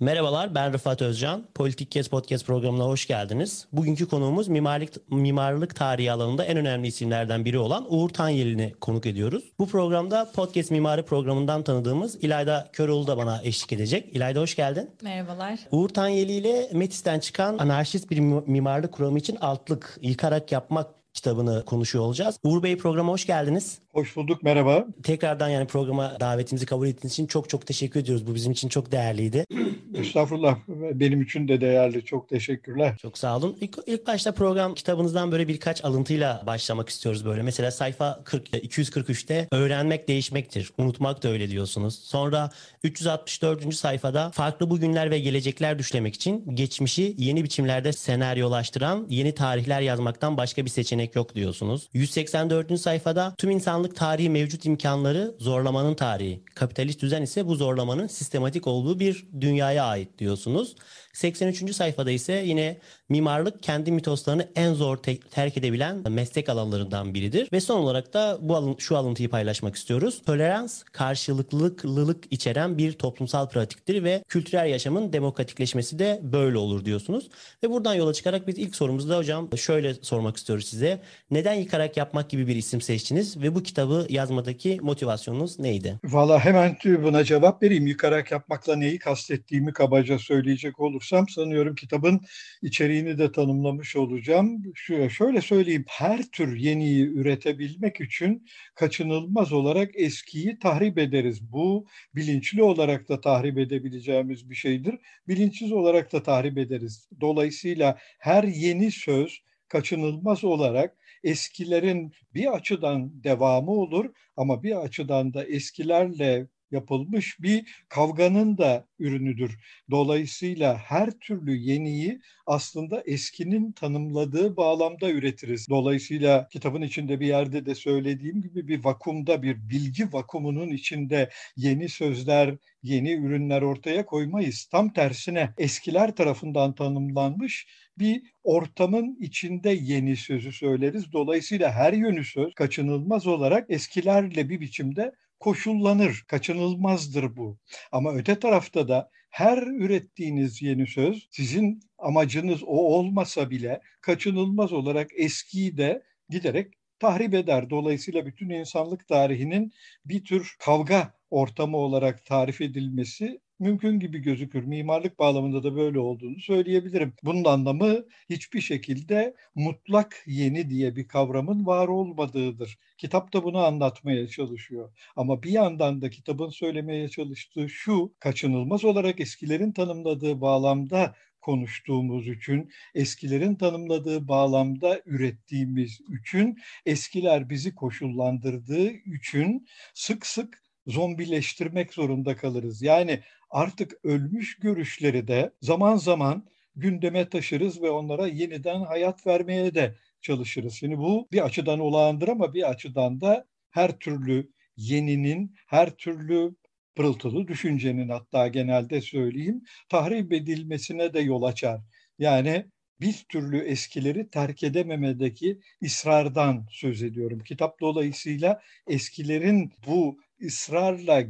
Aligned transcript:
Merhabalar 0.00 0.54
ben 0.54 0.72
Rıfat 0.72 1.02
Özcan. 1.02 1.44
Politik 1.54 1.90
Kes 1.90 2.08
Podcast 2.08 2.46
programına 2.46 2.84
hoş 2.84 3.06
geldiniz. 3.06 3.66
Bugünkü 3.72 4.08
konuğumuz 4.08 4.48
mimarlık, 4.48 5.10
mimarlık 5.10 5.76
tarihi 5.76 6.12
alanında 6.12 6.44
en 6.44 6.56
önemli 6.56 6.86
isimlerden 6.86 7.44
biri 7.44 7.58
olan 7.58 7.86
Uğur 7.88 8.08
Tanyeli'ni 8.08 8.74
konuk 8.80 9.06
ediyoruz. 9.06 9.44
Bu 9.58 9.68
programda 9.68 10.30
Podcast 10.34 10.70
Mimari 10.70 11.02
programından 11.02 11.62
tanıdığımız 11.62 12.24
İlayda 12.24 12.68
Köroğlu 12.72 13.06
da 13.06 13.16
bana 13.16 13.40
eşlik 13.42 13.72
edecek. 13.72 14.16
İlayda 14.16 14.40
hoş 14.40 14.56
geldin. 14.56 14.90
Merhabalar. 15.02 15.58
Uğur 15.70 15.88
Tanyeli 15.88 16.32
ile 16.32 16.70
Metis'ten 16.72 17.20
çıkan 17.20 17.58
anarşist 17.58 18.10
bir 18.10 18.18
mimarlık 18.46 18.92
kuramı 18.92 19.18
için 19.18 19.36
altlık 19.36 19.98
yıkarak 20.02 20.52
yapmak 20.52 20.86
kitabını 21.14 21.64
konuşuyor 21.64 22.04
olacağız. 22.04 22.38
Uğur 22.42 22.62
Bey 22.62 22.78
programa 22.78 23.12
hoş 23.12 23.26
geldiniz. 23.26 23.78
Hoş 23.94 24.16
bulduk, 24.16 24.42
merhaba. 24.42 24.86
Tekrardan 25.02 25.48
yani 25.48 25.66
programa 25.66 26.16
davetimizi 26.20 26.66
kabul 26.66 26.86
ettiğiniz 26.86 27.12
için 27.12 27.26
çok 27.26 27.48
çok 27.48 27.66
teşekkür 27.66 28.00
ediyoruz. 28.00 28.26
Bu 28.26 28.34
bizim 28.34 28.52
için 28.52 28.68
çok 28.68 28.92
değerliydi. 28.92 29.44
Estağfurullah, 29.94 30.58
benim 30.68 31.22
için 31.22 31.48
de 31.48 31.60
değerli. 31.60 32.04
Çok 32.04 32.28
teşekkürler. 32.28 32.96
Çok 33.02 33.18
sağ 33.18 33.36
olun. 33.36 33.56
İlk, 33.60 33.78
ilk 33.86 34.06
başta 34.06 34.32
program 34.32 34.74
kitabınızdan 34.74 35.32
böyle 35.32 35.48
birkaç 35.48 35.84
alıntıyla 35.84 36.42
başlamak 36.46 36.88
istiyoruz 36.88 37.24
böyle. 37.24 37.42
Mesela 37.42 37.70
sayfa 37.70 38.20
40, 38.24 38.48
243'te 38.48 39.48
öğrenmek 39.52 40.08
değişmektir. 40.08 40.70
Unutmak 40.78 41.22
da 41.22 41.28
öyle 41.28 41.50
diyorsunuz. 41.50 41.98
Sonra 41.98 42.50
364. 42.82 43.74
sayfada 43.74 44.30
farklı 44.30 44.70
bugünler 44.70 45.10
ve 45.10 45.18
gelecekler 45.18 45.78
düşlemek 45.78 46.14
için 46.14 46.54
geçmişi 46.54 47.14
yeni 47.18 47.44
biçimlerde 47.44 47.92
senaryolaştıran 47.92 49.06
yeni 49.08 49.34
tarihler 49.34 49.80
yazmaktan 49.80 50.36
başka 50.36 50.64
bir 50.64 50.70
seçenek 50.70 51.16
yok 51.16 51.34
diyorsunuz. 51.34 51.88
184. 51.92 52.80
sayfada 52.80 53.34
tüm 53.38 53.50
insanlık 53.84 53.96
tarihi 53.96 54.30
mevcut 54.30 54.66
imkanları 54.66 55.34
zorlamanın 55.38 55.94
tarihi. 55.94 56.40
Kapitalist 56.54 57.02
düzen 57.02 57.22
ise 57.22 57.46
bu 57.46 57.54
zorlamanın 57.54 58.06
sistematik 58.06 58.66
olduğu 58.66 59.00
bir 59.00 59.26
dünyaya 59.40 59.84
ait 59.84 60.18
diyorsunuz. 60.18 60.76
83. 61.14 61.74
sayfada 61.74 62.10
ise 62.10 62.32
yine 62.46 62.78
mimarlık 63.08 63.62
kendi 63.62 63.92
mitoslarını 63.92 64.48
en 64.56 64.74
zor 64.74 64.96
te- 64.96 65.18
terk 65.20 65.56
edebilen 65.56 66.12
meslek 66.12 66.48
alanlarından 66.48 67.14
biridir. 67.14 67.48
Ve 67.52 67.60
son 67.60 67.78
olarak 67.80 68.14
da 68.14 68.38
bu 68.40 68.56
alın- 68.56 68.76
şu 68.78 68.96
alıntıyı 68.96 69.28
paylaşmak 69.28 69.76
istiyoruz. 69.76 70.22
Tolerans 70.26 70.82
karşılıklılık 70.82 72.24
içeren 72.30 72.78
bir 72.78 72.92
toplumsal 72.92 73.48
pratiktir 73.48 74.04
ve 74.04 74.22
kültürel 74.28 74.66
yaşamın 74.70 75.12
demokratikleşmesi 75.12 75.98
de 75.98 76.20
böyle 76.22 76.58
olur 76.58 76.84
diyorsunuz. 76.84 77.28
Ve 77.62 77.70
buradan 77.70 77.94
yola 77.94 78.12
çıkarak 78.12 78.48
biz 78.48 78.58
ilk 78.58 78.76
sorumuzda 78.76 79.16
hocam 79.18 79.48
şöyle 79.56 79.94
sormak 79.94 80.36
istiyoruz 80.36 80.64
size. 80.68 81.00
Neden 81.30 81.54
yıkarak 81.54 81.96
yapmak 81.96 82.30
gibi 82.30 82.46
bir 82.46 82.56
isim 82.56 82.80
seçtiniz 82.80 83.36
ve 83.42 83.54
bu 83.54 83.62
kitabı 83.62 84.06
yazmadaki 84.08 84.78
motivasyonunuz 84.82 85.58
neydi? 85.58 85.98
Valla 86.04 86.38
hemen 86.44 86.76
buna 86.84 87.24
cevap 87.24 87.62
vereyim. 87.62 87.86
Yıkarak 87.86 88.30
yapmakla 88.30 88.76
neyi 88.76 88.98
kastettiğimi 88.98 89.72
kabaca 89.72 90.18
söyleyecek 90.18 90.78
olursam 91.04 91.28
sanıyorum 91.28 91.74
kitabın 91.74 92.20
içeriğini 92.62 93.18
de 93.18 93.32
tanımlamış 93.32 93.96
olacağım. 93.96 94.62
Şu, 94.74 95.10
şöyle 95.10 95.40
söyleyeyim. 95.40 95.84
Her 95.88 96.22
tür 96.22 96.56
yeniyi 96.56 97.06
üretebilmek 97.06 98.00
için 98.00 98.46
kaçınılmaz 98.74 99.52
olarak 99.52 99.90
eskiyi 99.94 100.58
tahrip 100.58 100.98
ederiz. 100.98 101.52
Bu 101.52 101.86
bilinçli 102.14 102.62
olarak 102.62 103.08
da 103.08 103.20
tahrip 103.20 103.58
edebileceğimiz 103.58 104.50
bir 104.50 104.54
şeydir. 104.54 104.94
Bilinçsiz 105.28 105.72
olarak 105.72 106.12
da 106.12 106.22
tahrip 106.22 106.58
ederiz. 106.58 107.08
Dolayısıyla 107.20 107.98
her 108.18 108.44
yeni 108.44 108.90
söz 108.90 109.40
kaçınılmaz 109.68 110.44
olarak 110.44 110.96
eskilerin 111.24 112.12
bir 112.34 112.54
açıdan 112.54 113.24
devamı 113.24 113.70
olur 113.70 114.10
ama 114.36 114.62
bir 114.62 114.82
açıdan 114.82 115.34
da 115.34 115.44
eskilerle 115.44 116.46
yapılmış 116.74 117.40
bir 117.40 117.84
kavganın 117.88 118.58
da 118.58 118.86
ürünüdür. 118.98 119.58
Dolayısıyla 119.90 120.76
her 120.76 121.10
türlü 121.10 121.56
yeniyi 121.56 122.20
aslında 122.46 123.02
eskinin 123.06 123.72
tanımladığı 123.72 124.56
bağlamda 124.56 125.10
üretiriz. 125.10 125.68
Dolayısıyla 125.68 126.48
kitabın 126.48 126.82
içinde 126.82 127.20
bir 127.20 127.26
yerde 127.26 127.66
de 127.66 127.74
söylediğim 127.74 128.42
gibi 128.42 128.68
bir 128.68 128.84
vakumda 128.84 129.42
bir 129.42 129.68
bilgi 129.70 130.12
vakumunun 130.12 130.68
içinde 130.68 131.30
yeni 131.56 131.88
sözler, 131.88 132.56
yeni 132.82 133.12
ürünler 133.12 133.62
ortaya 133.62 134.06
koymayız. 134.06 134.64
Tam 134.70 134.92
tersine 134.92 135.54
eskiler 135.58 136.16
tarafından 136.16 136.74
tanımlanmış 136.74 137.66
bir 137.98 138.22
ortamın 138.44 139.16
içinde 139.20 139.70
yeni 139.70 140.16
sözü 140.16 140.52
söyleriz. 140.52 141.12
Dolayısıyla 141.12 141.72
her 141.72 141.92
yönü 141.92 142.24
söz 142.24 142.54
kaçınılmaz 142.54 143.26
olarak 143.26 143.70
eskilerle 143.70 144.48
bir 144.48 144.60
biçimde 144.60 145.12
koşullanır, 145.40 146.24
kaçınılmazdır 146.28 147.36
bu. 147.36 147.58
Ama 147.92 148.14
öte 148.14 148.38
tarafta 148.38 148.88
da 148.88 149.10
her 149.30 149.58
ürettiğiniz 149.58 150.62
yeni 150.62 150.86
söz 150.86 151.28
sizin 151.30 151.80
amacınız 151.98 152.62
o 152.62 152.76
olmasa 152.76 153.50
bile 153.50 153.80
kaçınılmaz 154.00 154.72
olarak 154.72 155.10
eskiyi 155.16 155.76
de 155.76 156.02
giderek 156.28 156.74
tahrip 156.98 157.34
eder. 157.34 157.70
Dolayısıyla 157.70 158.26
bütün 158.26 158.50
insanlık 158.50 159.08
tarihinin 159.08 159.72
bir 160.04 160.24
tür 160.24 160.56
kavga 160.58 161.14
ortamı 161.30 161.76
olarak 161.76 162.26
tarif 162.26 162.60
edilmesi 162.60 163.40
mümkün 163.58 164.00
gibi 164.00 164.18
gözükür. 164.18 164.64
Mimarlık 164.64 165.18
bağlamında 165.18 165.62
da 165.62 165.76
böyle 165.76 165.98
olduğunu 165.98 166.40
söyleyebilirim. 166.40 167.14
Bunun 167.22 167.44
anlamı 167.44 168.04
hiçbir 168.30 168.60
şekilde 168.60 169.34
mutlak 169.54 170.22
yeni 170.26 170.70
diye 170.70 170.96
bir 170.96 171.08
kavramın 171.08 171.66
var 171.66 171.88
olmadığıdır. 171.88 172.78
Kitap 172.98 173.32
da 173.32 173.44
bunu 173.44 173.58
anlatmaya 173.58 174.28
çalışıyor. 174.28 174.92
Ama 175.16 175.42
bir 175.42 175.50
yandan 175.50 176.02
da 176.02 176.10
kitabın 176.10 176.48
söylemeye 176.48 177.08
çalıştığı 177.08 177.68
şu, 177.68 178.14
kaçınılmaz 178.20 178.84
olarak 178.84 179.20
eskilerin 179.20 179.72
tanımladığı 179.72 180.40
bağlamda 180.40 181.14
konuştuğumuz 181.40 182.28
için, 182.28 182.70
eskilerin 182.94 183.54
tanımladığı 183.54 184.28
bağlamda 184.28 185.02
ürettiğimiz 185.06 186.00
için, 186.20 186.58
eskiler 186.86 187.50
bizi 187.50 187.74
koşullandırdığı 187.74 188.90
için 188.90 189.66
sık 189.94 190.26
sık 190.26 190.64
zombileştirmek 190.86 191.94
zorunda 191.94 192.36
kalırız. 192.36 192.82
Yani 192.82 193.20
artık 193.54 193.92
ölmüş 194.04 194.58
görüşleri 194.58 195.28
de 195.28 195.52
zaman 195.60 195.96
zaman 195.96 196.46
gündeme 196.76 197.28
taşırız 197.28 197.82
ve 197.82 197.90
onlara 197.90 198.26
yeniden 198.26 198.80
hayat 198.80 199.26
vermeye 199.26 199.74
de 199.74 199.94
çalışırız. 200.20 200.74
Şimdi 200.74 200.98
bu 200.98 201.28
bir 201.32 201.44
açıdan 201.44 201.80
olağandır 201.80 202.28
ama 202.28 202.54
bir 202.54 202.70
açıdan 202.70 203.20
da 203.20 203.46
her 203.70 203.98
türlü 203.98 204.50
yeninin, 204.76 205.56
her 205.66 205.90
türlü 205.90 206.56
pırıltılı 206.96 207.48
düşüncenin 207.48 208.08
hatta 208.08 208.48
genelde 208.48 209.00
söyleyeyim 209.00 209.62
tahrip 209.88 210.32
edilmesine 210.32 211.14
de 211.14 211.20
yol 211.20 211.42
açar. 211.42 211.80
Yani 212.18 212.66
bir 213.00 213.24
türlü 213.28 213.58
eskileri 213.58 214.30
terk 214.30 214.62
edememedeki 214.62 215.60
ısrardan 215.84 216.66
söz 216.70 217.02
ediyorum. 217.02 217.40
Kitap 217.40 217.80
dolayısıyla 217.80 218.60
eskilerin 218.86 219.72
bu 219.86 220.18
ısrarla 220.44 221.24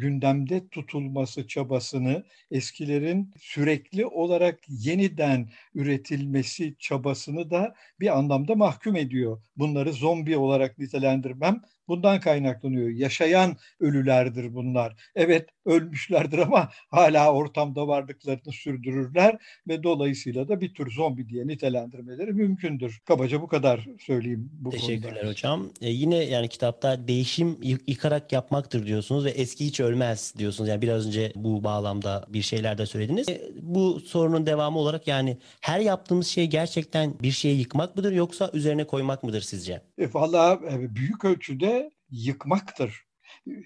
gündemde 0.00 0.68
tutulması 0.68 1.46
çabasını, 1.46 2.24
eskilerin 2.50 3.34
sürekli 3.38 4.06
olarak 4.06 4.58
yeniden 4.68 5.50
üretilmesi 5.74 6.76
çabasını 6.78 7.50
da 7.50 7.74
bir 8.00 8.18
anlamda 8.18 8.54
mahkum 8.54 8.96
ediyor. 8.96 9.42
Bunları 9.56 9.92
zombi 9.92 10.36
olarak 10.36 10.78
nitelendirmem 10.78 11.62
bundan 11.90 12.20
kaynaklanıyor. 12.20 12.88
Yaşayan 12.88 13.56
ölülerdir 13.80 14.54
bunlar. 14.54 14.96
Evet 15.14 15.48
ölmüşlerdir 15.66 16.38
ama 16.38 16.68
hala 16.90 17.32
ortamda 17.34 17.88
varlıklarını 17.88 18.52
sürdürürler 18.52 19.36
ve 19.68 19.82
dolayısıyla 19.82 20.48
da 20.48 20.60
bir 20.60 20.74
tür 20.74 20.90
zombi 20.90 21.28
diye 21.28 21.46
nitelendirmeleri 21.46 22.32
mümkündür. 22.32 23.00
Kabaca 23.04 23.42
bu 23.42 23.48
kadar 23.48 23.86
söyleyeyim 24.00 24.50
bu 24.52 24.70
Teşekkürler 24.70 25.14
konuda. 25.14 25.30
hocam. 25.30 25.70
Ee, 25.80 25.90
yine 25.90 26.16
yani 26.16 26.48
kitapta 26.48 27.08
değişim 27.08 27.58
yıkarak 27.86 28.32
yapmaktır 28.32 28.86
diyorsunuz 28.86 29.24
ve 29.24 29.30
eski 29.30 29.66
hiç 29.66 29.80
ölmez 29.80 30.34
diyorsunuz. 30.38 30.70
Yani 30.70 30.82
biraz 30.82 31.06
önce 31.06 31.32
bu 31.36 31.64
bağlamda 31.64 32.24
bir 32.28 32.42
şeyler 32.42 32.78
de 32.78 32.86
söylediniz. 32.86 33.28
E, 33.28 33.40
bu 33.62 34.00
sorunun 34.00 34.46
devamı 34.46 34.78
olarak 34.78 35.08
yani 35.08 35.36
her 35.60 35.80
yaptığımız 35.80 36.26
şey 36.26 36.46
gerçekten 36.46 37.14
bir 37.22 37.30
şeyi 37.30 37.58
yıkmak 37.58 37.96
mıdır 37.96 38.12
yoksa 38.12 38.50
üzerine 38.52 38.84
koymak 38.86 39.22
mıdır 39.22 39.40
sizce? 39.40 39.82
E, 39.98 40.08
Valla 40.14 40.60
e, 40.70 40.94
büyük 40.94 41.24
ölçüde 41.24 41.79
yıkmaktır. 42.10 43.04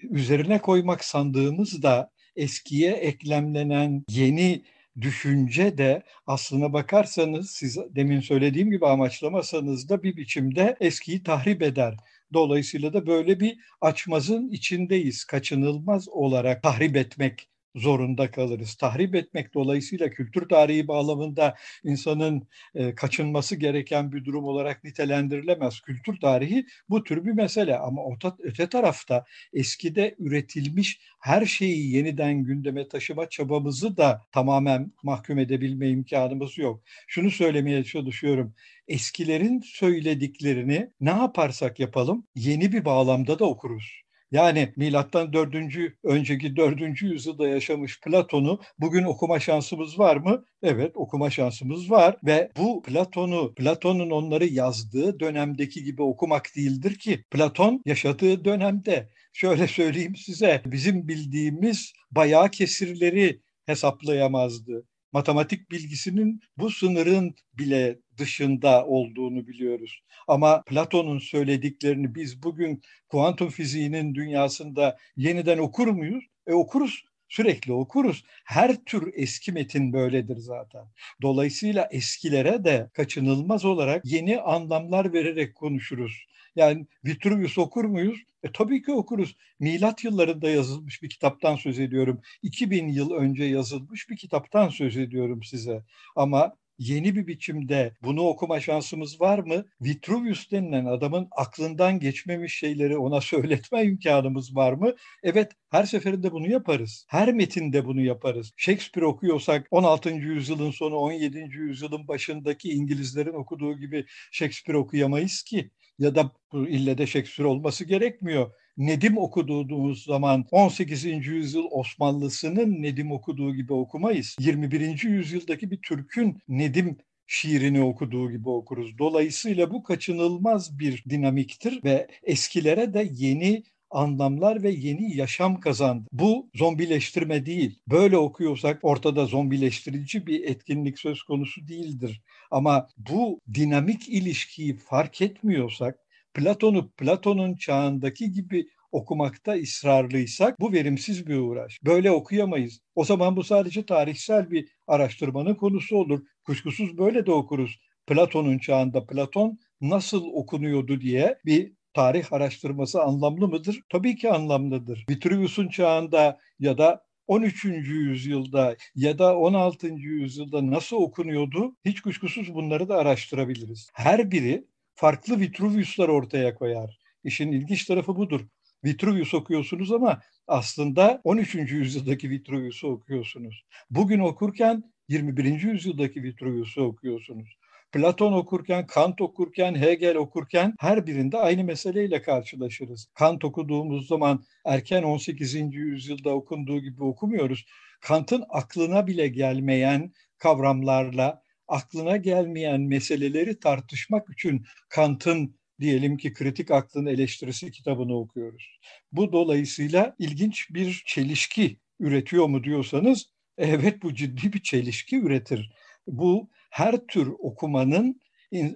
Üzerine 0.09 0.61
koymak 0.61 1.03
sandığımız 1.03 1.83
da 1.83 2.11
eskiye 2.35 2.91
eklemlenen 2.93 4.03
yeni 4.09 4.63
düşünce 5.01 5.77
de 5.77 6.03
aslına 6.27 6.73
bakarsanız 6.73 7.51
siz 7.51 7.77
demin 7.95 8.19
söylediğim 8.19 8.71
gibi 8.71 8.87
amaçlamasanız 8.87 9.89
da 9.89 10.03
bir 10.03 10.17
biçimde 10.17 10.77
eskiyi 10.79 11.23
tahrip 11.23 11.61
eder. 11.61 11.97
Dolayısıyla 12.33 12.93
da 12.93 13.07
böyle 13.07 13.39
bir 13.39 13.57
açmazın 13.81 14.49
içindeyiz. 14.49 15.25
Kaçınılmaz 15.25 16.09
olarak 16.09 16.63
tahrip 16.63 16.95
etmek 16.95 17.49
zorunda 17.75 18.31
kalırız. 18.31 18.75
Tahrip 18.75 19.15
etmek 19.15 19.53
dolayısıyla 19.53 20.09
kültür 20.09 20.49
tarihi 20.49 20.87
bağlamında 20.87 21.55
insanın 21.83 22.47
e, 22.75 22.95
kaçınması 22.95 23.55
gereken 23.55 24.11
bir 24.11 24.25
durum 24.25 24.43
olarak 24.43 24.83
nitelendirilemez. 24.83 25.79
Kültür 25.79 26.19
tarihi 26.19 26.65
bu 26.89 27.03
tür 27.03 27.25
bir 27.25 27.31
mesele 27.31 27.77
ama 27.77 28.01
öte 28.39 28.69
tarafta 28.69 29.25
eskide 29.53 30.15
üretilmiş 30.19 30.99
her 31.19 31.45
şeyi 31.45 31.91
yeniden 31.91 32.43
gündeme 32.43 32.87
taşıma 32.87 33.29
çabamızı 33.29 33.97
da 33.97 34.21
tamamen 34.31 34.91
mahkum 35.03 35.39
edebilme 35.39 35.89
imkanımız 35.89 36.57
yok. 36.57 36.83
Şunu 37.07 37.31
söylemeye 37.31 37.83
çalışıyorum. 37.83 38.53
Eskilerin 38.87 39.61
söylediklerini 39.65 40.89
ne 41.01 41.09
yaparsak 41.09 41.79
yapalım 41.79 42.27
yeni 42.35 42.71
bir 42.71 42.85
bağlamda 42.85 43.39
da 43.39 43.45
okuruz. 43.45 44.04
Yani 44.35 44.73
milattan 44.75 45.33
dördüncü 45.33 45.97
önceki 46.03 46.55
dördüncü 46.55 47.07
yüzyılda 47.07 47.47
yaşamış 47.47 47.99
Platon'u 48.01 48.59
bugün 48.79 49.03
okuma 49.03 49.39
şansımız 49.39 49.99
var 49.99 50.17
mı? 50.17 50.45
Evet 50.63 50.91
okuma 50.95 51.29
şansımız 51.29 51.91
var 51.91 52.17
ve 52.25 52.51
bu 52.57 52.81
Platon'u 52.83 53.53
Platon'un 53.55 54.09
onları 54.09 54.45
yazdığı 54.45 55.19
dönemdeki 55.19 55.83
gibi 55.83 56.01
okumak 56.01 56.55
değildir 56.55 56.95
ki. 56.95 57.23
Platon 57.31 57.81
yaşadığı 57.85 58.45
dönemde 58.45 59.09
şöyle 59.33 59.67
söyleyeyim 59.67 60.15
size 60.15 60.61
bizim 60.65 61.07
bildiğimiz 61.07 61.93
bayağı 62.11 62.49
kesirleri 62.49 63.41
hesaplayamazdı 63.65 64.85
matematik 65.15 65.71
bilgisinin 65.71 66.41
bu 66.57 66.69
sınırın 66.69 67.35
bile 67.53 67.99
dışında 68.17 68.85
olduğunu 68.85 69.47
biliyoruz. 69.47 70.01
Ama 70.27 70.63
Platon'un 70.63 71.19
söylediklerini 71.19 72.15
biz 72.15 72.43
bugün 72.43 72.81
kuantum 73.07 73.49
fiziğinin 73.49 74.15
dünyasında 74.15 74.97
yeniden 75.17 75.57
okur 75.57 75.87
muyuz? 75.87 76.23
E 76.47 76.53
okuruz. 76.53 77.05
Sürekli 77.29 77.73
okuruz. 77.73 78.23
Her 78.45 78.75
tür 78.85 79.13
eski 79.15 79.51
metin 79.51 79.93
böyledir 79.93 80.37
zaten. 80.37 80.85
Dolayısıyla 81.21 81.87
eskilere 81.91 82.63
de 82.63 82.89
kaçınılmaz 82.93 83.65
olarak 83.65 84.05
yeni 84.05 84.41
anlamlar 84.41 85.13
vererek 85.13 85.55
konuşuruz. 85.55 86.25
Yani 86.55 86.87
Vitruvius 87.05 87.57
okur 87.57 87.85
muyuz? 87.85 88.19
E, 88.43 88.51
tabii 88.51 88.81
ki 88.81 88.91
okuruz. 88.91 89.35
Milat 89.59 90.03
yıllarında 90.03 90.49
yazılmış 90.49 91.03
bir 91.03 91.09
kitaptan 91.09 91.55
söz 91.55 91.79
ediyorum. 91.79 92.21
2000 92.41 92.87
yıl 92.87 93.11
önce 93.11 93.43
yazılmış 93.43 94.09
bir 94.09 94.17
kitaptan 94.17 94.69
söz 94.69 94.97
ediyorum 94.97 95.43
size. 95.43 95.83
Ama 96.15 96.55
yeni 96.77 97.15
bir 97.15 97.27
biçimde 97.27 97.93
bunu 98.03 98.21
okuma 98.27 98.59
şansımız 98.59 99.21
var 99.21 99.39
mı? 99.39 99.65
Vitruvius 99.81 100.51
denilen 100.51 100.85
adamın 100.85 101.27
aklından 101.31 101.99
geçmemiş 101.99 102.57
şeyleri 102.57 102.97
ona 102.97 103.21
söyletme 103.31 103.83
imkanımız 103.83 104.55
var 104.55 104.73
mı? 104.73 104.93
Evet, 105.23 105.51
her 105.71 105.83
seferinde 105.83 106.31
bunu 106.31 106.51
yaparız. 106.51 107.05
Her 107.09 107.33
metinde 107.33 107.85
bunu 107.85 108.01
yaparız. 108.01 108.53
Shakespeare 108.57 109.05
okuyorsak 109.05 109.67
16. 109.71 110.09
yüzyılın 110.09 110.71
sonu 110.71 110.95
17. 110.95 111.39
yüzyılın 111.39 112.07
başındaki 112.07 112.69
İngilizlerin 112.69 113.33
okuduğu 113.33 113.77
gibi 113.77 114.05
Shakespeare 114.31 114.77
okuyamayız 114.77 115.43
ki 115.43 115.71
ya 115.99 116.15
da 116.15 116.31
ille 116.53 116.97
de 116.97 117.07
Shakespeare 117.07 117.49
olması 117.49 117.85
gerekmiyor. 117.85 118.51
Nedim 118.77 119.17
okuduğumuz 119.17 120.03
zaman 120.03 120.45
18. 120.51 121.05
yüzyıl 121.05 121.65
Osmanlısının 121.71 122.81
Nedim 122.81 123.11
okuduğu 123.11 123.55
gibi 123.55 123.73
okumayız. 123.73 124.35
21. 124.39 125.03
yüzyıldaki 125.03 125.71
bir 125.71 125.79
Türk'ün 125.81 126.37
Nedim 126.47 126.97
şiirini 127.27 127.83
okuduğu 127.83 128.31
gibi 128.31 128.49
okuruz. 128.49 128.97
Dolayısıyla 128.97 129.71
bu 129.71 129.83
kaçınılmaz 129.83 130.79
bir 130.79 131.03
dinamiktir 131.09 131.83
ve 131.83 132.07
eskilere 132.23 132.93
de 132.93 133.09
yeni 133.11 133.63
anlamlar 133.95 134.63
ve 134.63 134.71
yeni 134.71 135.17
yaşam 135.17 135.59
kazandı. 135.59 136.07
Bu 136.11 136.49
zombileştirme 136.55 137.45
değil. 137.45 137.79
Böyle 137.91 138.17
okuyorsak 138.17 138.79
ortada 138.83 139.25
zombileştirici 139.25 140.27
bir 140.27 140.43
etkinlik 140.43 140.99
söz 140.99 141.23
konusu 141.23 141.67
değildir. 141.67 142.21
Ama 142.51 142.87
bu 142.97 143.39
dinamik 143.53 144.09
ilişkiyi 144.09 144.77
fark 144.77 145.21
etmiyorsak, 145.21 145.99
Platon'u 146.33 146.91
Platon'un 146.91 147.55
çağındaki 147.55 148.31
gibi 148.31 148.67
okumakta 148.91 149.53
ısrarlıysak 149.53 150.59
bu 150.59 150.73
verimsiz 150.73 151.27
bir 151.27 151.35
uğraş. 151.35 151.79
Böyle 151.83 152.11
okuyamayız. 152.11 152.79
O 152.95 153.05
zaman 153.05 153.35
bu 153.35 153.43
sadece 153.43 153.85
tarihsel 153.85 154.51
bir 154.51 154.69
araştırmanın 154.87 155.55
konusu 155.55 155.97
olur. 155.97 156.21
Kuşkusuz 156.43 156.97
böyle 156.97 157.25
de 157.25 157.31
okuruz. 157.31 157.79
Platon'un 158.07 158.57
çağında 158.57 159.05
Platon 159.05 159.59
nasıl 159.81 160.25
okunuyordu 160.33 161.01
diye 161.01 161.37
bir 161.45 161.73
tarih 161.95 162.33
araştırması 162.33 163.01
anlamlı 163.01 163.47
mıdır? 163.47 163.81
Tabii 163.89 164.15
ki 164.15 164.31
anlamlıdır. 164.31 165.05
Vitruvius'un 165.09 165.67
çağında 165.67 166.39
ya 166.59 166.77
da 166.77 167.05
13. 167.27 167.65
yüzyılda 167.65 168.75
ya 168.95 169.19
da 169.19 169.37
16. 169.37 169.87
yüzyılda 169.87 170.71
nasıl 170.71 170.97
okunuyordu? 170.97 171.75
Hiç 171.85 172.01
kuşkusuz 172.01 172.53
bunları 172.53 172.89
da 172.89 172.97
araştırabiliriz. 172.97 173.89
Her 173.93 174.31
biri 174.31 174.67
farklı 174.95 175.39
Vitruvius'lar 175.39 176.09
ortaya 176.09 176.55
koyar. 176.55 176.99
İşin 177.23 177.51
ilginç 177.51 177.85
tarafı 177.85 178.15
budur. 178.15 178.41
Vitruvius 178.85 179.33
okuyorsunuz 179.33 179.91
ama 179.91 180.21
aslında 180.47 181.21
13. 181.23 181.55
yüzyıldaki 181.55 182.29
Vitruvius'u 182.29 182.87
okuyorsunuz. 182.87 183.65
Bugün 183.89 184.19
okurken 184.19 184.83
21. 185.09 185.61
yüzyıldaki 185.61 186.23
Vitruvius'u 186.23 186.81
okuyorsunuz. 186.81 187.57
Platon 187.91 188.33
okurken, 188.33 188.87
Kant 188.87 189.21
okurken, 189.21 189.75
Hegel 189.75 190.15
okurken 190.15 190.73
her 190.79 191.07
birinde 191.07 191.37
aynı 191.37 191.63
meseleyle 191.63 192.21
karşılaşırız. 192.21 193.07
Kant 193.13 193.45
okuduğumuz 193.45 194.07
zaman 194.07 194.43
erken 194.65 195.03
18. 195.03 195.55
yüzyılda 195.75 196.29
okunduğu 196.29 196.79
gibi 196.79 197.03
okumuyoruz. 197.03 197.65
Kant'ın 198.01 198.43
aklına 198.49 199.07
bile 199.07 199.27
gelmeyen 199.27 200.13
kavramlarla, 200.37 201.41
aklına 201.67 202.17
gelmeyen 202.17 202.81
meseleleri 202.81 203.59
tartışmak 203.59 204.29
için 204.29 204.65
Kant'ın 204.89 205.55
diyelim 205.79 206.17
ki 206.17 206.33
kritik 206.33 206.71
aklın 206.71 207.05
eleştirisi 207.05 207.71
kitabını 207.71 208.17
okuyoruz. 208.17 208.79
Bu 209.11 209.31
dolayısıyla 209.31 210.15
ilginç 210.19 210.67
bir 210.69 211.03
çelişki 211.05 211.79
üretiyor 211.99 212.45
mu 212.47 212.63
diyorsanız 212.63 213.25
evet 213.57 214.03
bu 214.03 214.13
ciddi 214.13 214.53
bir 214.53 214.63
çelişki 214.63 215.19
üretir. 215.19 215.73
Bu 216.07 216.49
her 216.75 217.07
tür 217.07 217.33
okumanın 217.39 218.21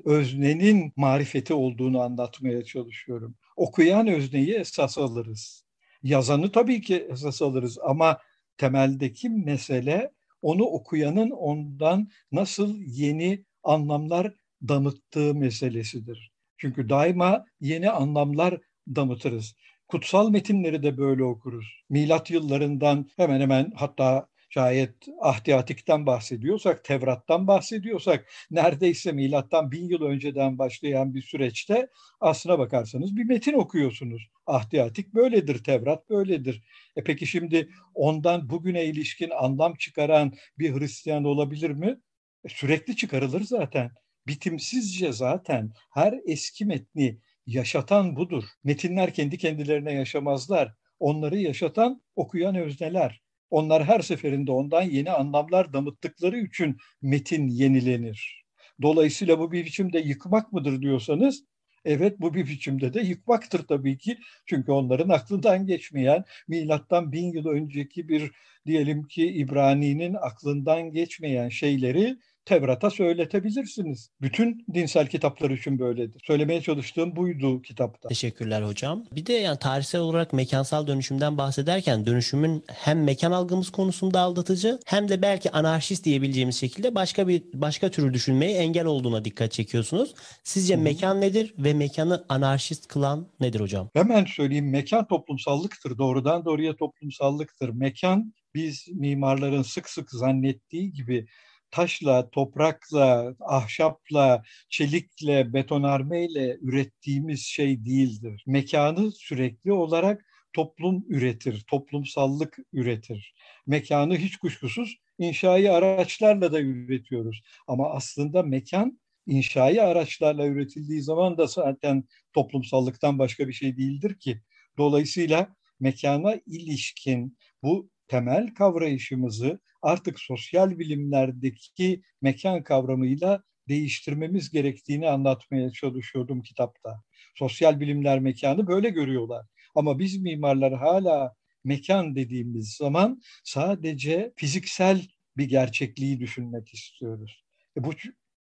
öznenin 0.06 0.94
marifeti 0.96 1.54
olduğunu 1.54 2.02
anlatmaya 2.02 2.64
çalışıyorum. 2.64 3.36
Okuyan 3.56 4.08
özneyi 4.08 4.54
esas 4.54 4.98
alırız. 4.98 5.66
Yazanı 6.04 6.52
tabii 6.52 6.82
ki 6.82 7.08
esas 7.12 7.42
alırız 7.42 7.78
ama 7.84 8.20
temeldeki 8.58 9.30
mesele 9.30 10.12
onu 10.42 10.64
okuyanın 10.64 11.30
ondan 11.30 12.10
nasıl 12.32 12.76
yeni 12.80 13.46
anlamlar 13.64 14.34
damıttığı 14.68 15.36
meselesidir. 15.36 16.32
Çünkü 16.58 16.90
daima 16.90 17.46
yeni 17.62 17.90
anlamlar 17.90 18.58
damıtırız. 18.96 19.56
Kutsal 19.88 20.30
metinleri 20.30 20.84
de 20.84 20.98
böyle 20.98 21.24
okuruz. 21.24 21.66
Milat 21.90 22.32
yıllarından 22.32 23.10
hemen 23.18 23.42
hemen 23.42 23.72
hatta 23.76 24.29
şayet 24.50 24.96
ahdiyatikten 25.22 26.06
bahsediyorsak, 26.06 26.84
Tevrat'tan 26.84 27.48
bahsediyorsak 27.48 28.26
neredeyse 28.52 29.12
milattan 29.12 29.72
bin 29.72 29.90
yıl 29.90 30.02
önceden 30.02 30.58
başlayan 30.58 31.14
bir 31.14 31.22
süreçte 31.22 31.88
aslına 32.20 32.60
bakarsanız 32.60 33.16
bir 33.16 33.24
metin 33.24 33.54
okuyorsunuz. 33.54 34.30
Ahdiyatik 34.46 35.14
böyledir, 35.14 35.64
Tevrat 35.64 36.10
böyledir. 36.10 36.64
E 36.96 37.04
peki 37.04 37.28
şimdi 37.28 37.70
ondan 37.94 38.50
bugüne 38.50 38.86
ilişkin 38.86 39.30
anlam 39.30 39.76
çıkaran 39.76 40.34
bir 40.60 40.80
Hristiyan 40.80 41.24
olabilir 41.24 41.70
mi? 41.70 42.00
E 42.44 42.50
sürekli 42.50 42.96
çıkarılır 42.96 43.42
zaten. 43.42 43.92
Bitimsizce 44.28 45.12
zaten 45.14 45.72
her 45.94 46.20
eski 46.26 46.66
metni 46.66 47.20
yaşatan 47.46 48.16
budur. 48.16 48.44
Metinler 48.64 49.14
kendi 49.14 49.38
kendilerine 49.38 49.94
yaşamazlar. 49.94 50.74
Onları 51.00 51.38
yaşatan 51.38 52.02
okuyan 52.16 52.56
özneler. 52.56 53.22
Onlar 53.50 53.84
her 53.84 54.00
seferinde 54.00 54.52
ondan 54.52 54.82
yeni 54.82 55.12
anlamlar 55.12 55.74
damıttıkları 55.74 56.40
için 56.40 56.78
metin 57.02 57.48
yenilenir. 57.48 58.46
Dolayısıyla 58.82 59.40
bu 59.40 59.52
bir 59.52 59.66
biçimde 59.66 60.00
yıkmak 60.00 60.54
mıdır 60.54 60.82
diyorsanız, 60.82 61.44
evet 61.86 62.20
bu 62.20 62.34
bir 62.34 62.46
biçimde 62.48 62.94
de 62.94 63.02
yıkmaktır 63.02 63.68
tabii 63.68 63.98
ki. 63.98 64.18
Çünkü 64.46 64.72
onların 64.72 65.10
aklından 65.10 65.66
geçmeyen, 65.66 66.24
milattan 66.48 67.12
bin 67.12 67.32
yıl 67.32 67.46
önceki 67.46 68.10
bir 68.10 68.32
diyelim 68.66 69.04
ki 69.04 69.28
İbrani'nin 69.28 70.14
aklından 70.14 70.92
geçmeyen 70.92 71.50
şeyleri 71.50 72.18
Tevrat'a 72.46 72.90
söyletebilirsiniz. 72.90 74.10
Bütün 74.22 74.66
dinsel 74.74 75.08
kitaplar 75.08 75.50
için 75.50 75.80
böyledir. 75.80 76.22
Söylemeye 76.28 76.62
çalıştığım 76.62 77.16
buydu 77.16 77.62
kitapta. 77.62 78.10
Teşekkürler 78.10 78.62
hocam. 78.62 79.06
Bir 79.12 79.26
de 79.26 79.34
yani 79.34 79.60
tarihsel 79.60 80.02
olarak 80.02 80.34
mekansal 80.34 80.88
dönüşümden 80.88 81.38
bahsederken 81.38 82.06
dönüşümün 82.06 82.64
hem 82.68 83.04
mekan 83.04 83.32
algımız 83.32 83.70
konusunda 83.70 84.20
aldatıcı 84.20 84.80
hem 84.86 85.10
de 85.10 85.22
belki 85.22 85.52
anarşist 85.52 86.06
diyebileceğimiz 86.06 86.60
şekilde 86.60 86.96
başka 86.96 87.28
bir 87.28 87.44
başka 87.54 87.92
türlü 87.92 88.14
düşünmeye 88.14 88.58
engel 88.58 88.86
olduğuna 88.86 89.26
dikkat 89.26 89.52
çekiyorsunuz. 89.52 90.14
Sizce 90.44 90.76
Hı 90.76 90.80
mekan 90.80 91.22
nedir 91.22 91.54
ve 91.58 91.74
mekanı 91.74 92.26
anarşist 92.30 92.88
kılan 92.88 93.28
nedir 93.40 93.60
hocam? 93.60 93.90
Hemen 93.94 94.26
söyleyeyim 94.26 94.70
mekan 94.70 95.08
toplumsallıktır. 95.08 95.98
Doğrudan 95.98 96.46
doğruya 96.46 96.76
toplumsallıktır. 96.76 97.70
Mekan 97.70 98.34
biz 98.56 98.88
mimarların 98.94 99.62
sık 99.62 99.90
sık 99.90 100.12
zannettiği 100.12 100.94
gibi 100.94 101.28
taşla, 101.72 102.30
toprakla, 102.30 103.36
ahşapla, 103.40 104.44
çelikle, 104.70 105.54
betonarmeyle 105.54 106.58
ürettiğimiz 106.62 107.42
şey 107.42 107.86
değildir. 107.86 108.44
Mekanı 108.48 109.12
sürekli 109.12 109.72
olarak 109.72 110.26
toplum 110.54 111.06
üretir, 111.10 111.64
toplumsallık 111.68 112.58
üretir. 112.74 113.34
Mekanı 113.68 114.18
hiç 114.18 114.38
kuşkusuz 114.38 114.96
inşai 115.18 115.72
araçlarla 115.72 116.52
da 116.52 116.62
üretiyoruz. 116.62 117.42
Ama 117.68 117.90
aslında 117.90 118.44
mekan 118.44 119.00
inşai 119.28 119.82
araçlarla 119.82 120.48
üretildiği 120.48 121.02
zaman 121.02 121.38
da 121.38 121.48
zaten 121.48 122.04
toplumsallıktan 122.34 123.20
başka 123.20 123.48
bir 123.48 123.54
şey 123.54 123.78
değildir 123.78 124.20
ki. 124.20 124.42
Dolayısıyla 124.78 125.56
mekana 125.80 126.36
ilişkin 126.46 127.38
bu 127.64 127.90
temel 128.10 128.54
kavrayışımızı 128.54 129.60
artık 129.82 130.20
sosyal 130.20 130.80
bilimlerdeki 130.80 132.02
mekan 132.22 132.64
kavramıyla 132.64 133.44
değiştirmemiz 133.68 134.52
gerektiğini 134.52 135.10
anlatmaya 135.10 135.72
çalışıyordum 135.72 136.42
kitapta. 136.42 137.04
Sosyal 137.36 137.80
bilimler 137.80 138.20
mekanı 138.20 138.68
böyle 138.68 138.90
görüyorlar. 138.90 139.46
Ama 139.76 140.00
biz 140.00 140.18
mimarlar 140.18 140.74
hala 140.74 141.36
mekan 141.64 142.16
dediğimiz 142.16 142.76
zaman 142.76 143.22
sadece 143.44 144.34
fiziksel 144.36 145.02
bir 145.38 145.46
gerçekliği 145.46 146.20
düşünmek 146.20 146.74
istiyoruz. 146.74 147.44
E 147.78 147.84
bu 147.84 147.92